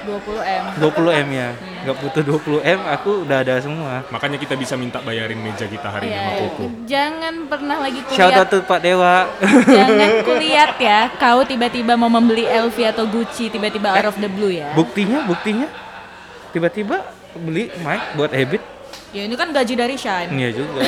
[0.00, 0.64] 20 m.
[0.78, 1.48] 20 m ya.
[1.80, 4.04] Nggak butuh 20 m, aku udah ada semua.
[4.08, 6.40] Makanya kita bisa minta bayarin meja kita hari ini Iya, sama iya.
[6.46, 6.64] Koko.
[6.84, 9.16] Jangan pernah lagi Shout out to Pak Dewa.
[9.66, 11.00] jangan kulihat ya.
[11.14, 14.72] Kau tiba-tiba mau membeli LV atau Gucci tiba-tiba out of the blue ya.
[14.72, 15.68] buktinya, buktinya,
[16.50, 18.62] tiba-tiba beli mic buat habit.
[19.10, 20.30] Ya ini kan gaji dari Shine.
[20.30, 20.82] Iya juga.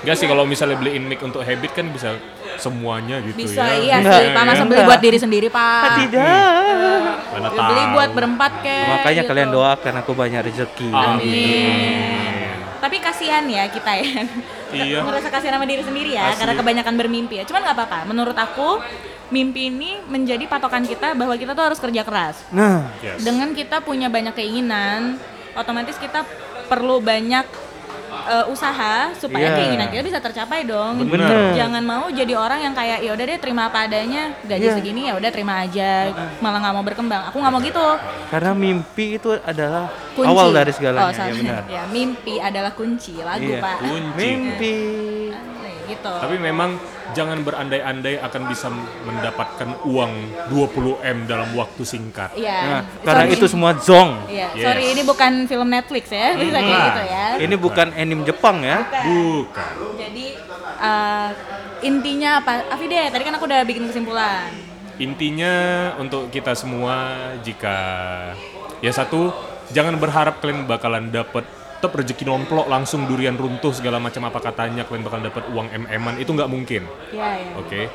[0.00, 2.12] Enggak sih kalau misalnya beliin mic untuk habit kan bisa
[2.56, 3.76] semuanya gitu Bisa ya.
[3.76, 4.66] iya Enggak, sih, Pak masa ya.
[4.66, 5.82] beli buat diri sendiri, Pak.
[6.00, 7.00] Tidak.
[7.30, 8.86] Mana Ya, beli buat berempat kek.
[8.90, 9.30] Makanya gitu.
[9.30, 10.90] kalian doakan aku banyak rezeki.
[10.90, 12.52] Amin.
[12.78, 14.22] Tapi kasihan ya kita ya.
[14.70, 14.98] Iya.
[15.06, 16.38] Ngerasa kasihan sama diri sendiri ya, Asli.
[16.38, 17.44] karena kebanyakan bermimpi ya.
[17.44, 17.98] Cuman nggak apa-apa.
[18.04, 18.78] Menurut aku,
[19.28, 22.44] mimpi ini menjadi patokan kita bahwa kita tuh harus kerja keras.
[22.50, 23.24] Nah, Yes.
[23.24, 25.16] Dengan kita punya banyak keinginan,
[25.54, 26.28] otomatis kita
[26.64, 27.44] perlu banyak
[28.24, 29.56] eh, usaha supaya Iya.
[29.56, 31.04] keinginan kita bisa tercapai dong.
[31.04, 31.54] Bener.
[31.54, 34.74] Jangan mau jadi orang yang kayak ya udah deh terima apa adanya, gaji Iya.
[34.74, 37.22] segini ya udah terima aja, malah nggak mau berkembang.
[37.28, 37.86] Aku nggak mau gitu.
[38.26, 40.26] karena mimpi itu adalah Kunci.
[40.26, 41.62] awal dari segalanya, Oh, ya benar.
[41.66, 43.60] Ya, mimpi adalah kunci lagu, Iya.
[43.60, 43.76] Pak.
[43.80, 44.16] Kunci.
[44.16, 44.76] Mimpi.
[45.84, 46.12] Gitu.
[46.16, 46.80] Tapi memang
[47.12, 48.72] jangan berandai-andai akan bisa
[49.04, 50.12] mendapatkan uang
[50.50, 52.32] 20 m dalam waktu singkat.
[52.34, 52.58] Iya.
[52.64, 53.36] Nah, karena Sorry.
[53.36, 54.10] itu semua zong.
[54.26, 54.64] Iya, Yes.
[54.64, 56.86] sorry ini bukan film Netflix ya, bisa kayak Nah.
[56.88, 57.26] gitu ya.
[57.44, 58.78] Ini bukan anime Jepang ya.
[59.04, 59.72] Bukan.
[60.00, 60.26] Jadi
[60.74, 61.28] eh,
[61.82, 62.52] intinya apa?
[62.72, 64.48] Afi deh, tadi kan aku udah bikin kesimpulan.
[64.96, 65.54] Intinya
[65.98, 67.12] untuk kita semua
[67.42, 67.76] jika
[68.78, 69.32] ya satu
[69.72, 71.42] jangan berharap kalian bakalan dapat
[71.84, 76.16] tetap rezeki nomplok langsung durian runtuh segala macam apa katanya kalian bakal dapat uang mm-an
[76.16, 76.88] itu nggak mungkin.
[77.12, 77.52] Iya, iya.
[77.60, 77.92] Oke.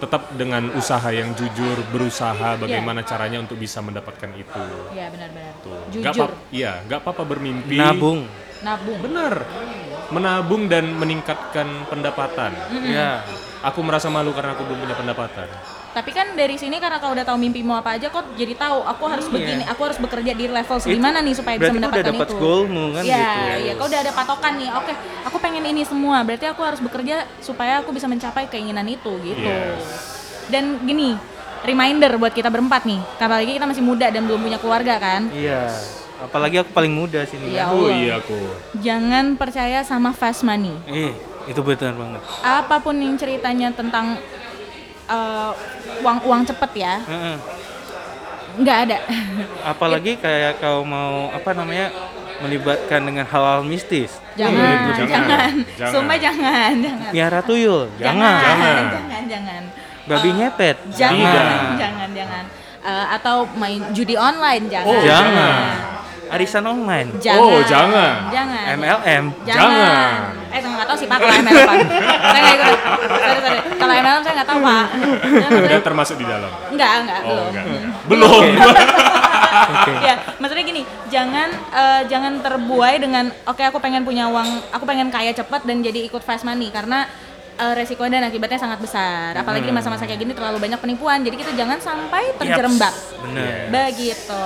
[0.00, 4.64] Tetap dengan usaha yang jujur, berusaha bagaimana caranya untuk bisa mendapatkan itu.
[4.96, 5.52] Iya, benar-benar.
[5.60, 5.84] Tuh.
[5.92, 7.76] Nggak Jujur, apa- Iya, nggak apa-apa bermimpi.
[7.76, 8.24] Nabung.
[8.64, 8.98] nabung.
[9.04, 9.34] Bener.
[10.08, 12.56] Menabung dan meningkatkan pendapatan.
[12.88, 13.20] Ya.
[13.60, 15.44] Aku merasa malu karena aku belum punya pendapatan.
[15.90, 18.78] Tapi kan dari sini karena kau udah tahu mimpi mau apa aja kok jadi tahu
[18.80, 19.34] aku harus Iya.
[19.34, 22.38] begini, aku harus bekerja di level segimana nih supaya bisa mendapatkan udah dapat itu.
[22.38, 23.58] goalmu kan Iya, gitu.
[23.60, 24.68] iya, kau udah ada patokan nih.
[24.72, 24.92] Oke,
[25.24, 26.22] aku pengen ini semua.
[26.22, 29.42] Berarti aku harus bekerja supaya aku bisa mencapai keinginan itu gitu.
[29.42, 29.82] Yes.
[30.46, 31.18] Dan gini,
[31.62, 33.02] reminder buat kita berempat nih.
[33.16, 35.26] Karena lagi kita masih muda dan belum punya keluarga kan.
[35.28, 35.74] Iya.
[36.20, 37.50] Apalagi aku paling muda sini.
[37.50, 37.74] Ya kan.
[37.74, 38.36] Oh iya aku.
[38.78, 40.70] Jangan percaya sama fast money.
[40.86, 41.10] Eh,
[41.46, 42.20] itu benar banget.
[42.40, 44.20] Apa pun yang ceritanya tentang
[45.10, 45.50] eh,
[46.00, 47.36] uang-uang cepet ya, Heeh.
[48.60, 48.98] nggak ada.
[49.66, 51.90] Apalagi kayak kau mau apa namanya
[52.40, 54.16] melibatkan dengan hal-hal mistis.
[54.32, 55.92] Jangan, jangan, jangan, jangan.
[55.92, 57.10] Sumpah jangan, jangan.
[57.12, 58.40] Miara tuyul, jangan.
[58.40, 59.62] Jangan, jangan, jangan.
[60.08, 62.44] Babi Eh, ngepet, Jangan, jangan, jangan.
[62.80, 64.88] Eh, atau main judi online, jangan.
[64.88, 65.99] Oh, Jangan.
[66.30, 67.42] Arisan online, Jangan.
[67.42, 68.14] Oh, jangan.
[68.30, 68.64] Jangan.
[68.76, 70.30] MLM, Jangan.
[70.48, 71.76] Eh, nggak tahu sih Pak kalau MLM Pak.
[72.32, 72.78] saya nggak ikut.
[73.10, 73.58] Sorry, sorry.
[73.74, 74.86] Kalau MLM saya nggak tahu Pak.
[74.90, 76.50] Jangan, Dia maksudnya- termasuk di dalam.
[76.70, 77.46] Enggak, enggak, Oh, belum.
[77.46, 77.64] enggak.
[77.66, 77.88] Hmm.
[78.06, 78.44] Belum.
[79.50, 79.92] Oke.
[80.00, 85.10] ya, maksudnya gini, jangan eh, jangan terbuai dengan oke aku pengen punya uang, aku pengen
[85.10, 87.10] kaya cepat dan jadi ikut fast money karena
[87.60, 89.30] eh, resikonya dan akibatnya sangat besar.
[89.34, 91.20] Apalagi di masa-masa kayak gini terlalu banyak penipuan.
[91.20, 92.88] Jadi kita jangan sampai terjerembab.
[92.88, 93.68] Yaps, bener.
[93.68, 94.44] Begitu.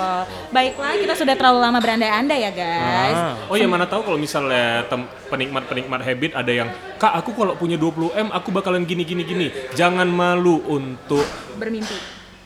[0.49, 3.17] Baiklah, kita sudah terlalu lama berandai-andai ya, guys.
[3.17, 3.33] Ah.
[3.47, 4.83] Oh ya mana tahu kalau misalnya
[5.25, 9.47] penikmat-penikmat habit ada yang kak aku kalau punya 20 m aku bakalan gini gini gini.
[9.73, 11.23] Jangan malu untuk
[11.55, 11.95] Bermimpi.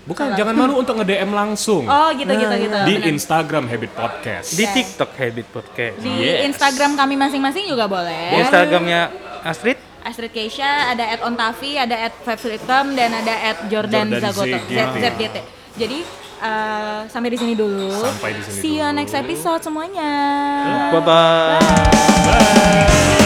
[0.05, 2.77] bukan jangan malu untuk nge DM langsung Oh, gitu gitu gitu.
[2.83, 3.09] di benar.
[3.09, 4.47] Instagram Habit Podcast.
[4.53, 5.95] Di TikTok Habit Podcast.
[5.97, 6.49] Di Yes.
[6.49, 8.33] Instagram kami masing-masing juga boleh.
[8.33, 9.01] Di Instagramnya
[9.41, 9.77] Astrid,
[10.09, 14.97] Astrid Keisha, ada at Ontavi, ada at Fabsritum, dan ada at Jordan, Jordan Zagoto, ZGT.
[14.97, 15.37] ZGT.
[15.77, 15.99] Jadi
[16.41, 17.93] eh, sampai di sini dulu.
[17.93, 18.97] Sampai di sini See you dulu.
[18.97, 20.11] next episode semuanya.
[20.91, 21.61] bye-bye.
[22.25, 23.18] Bye.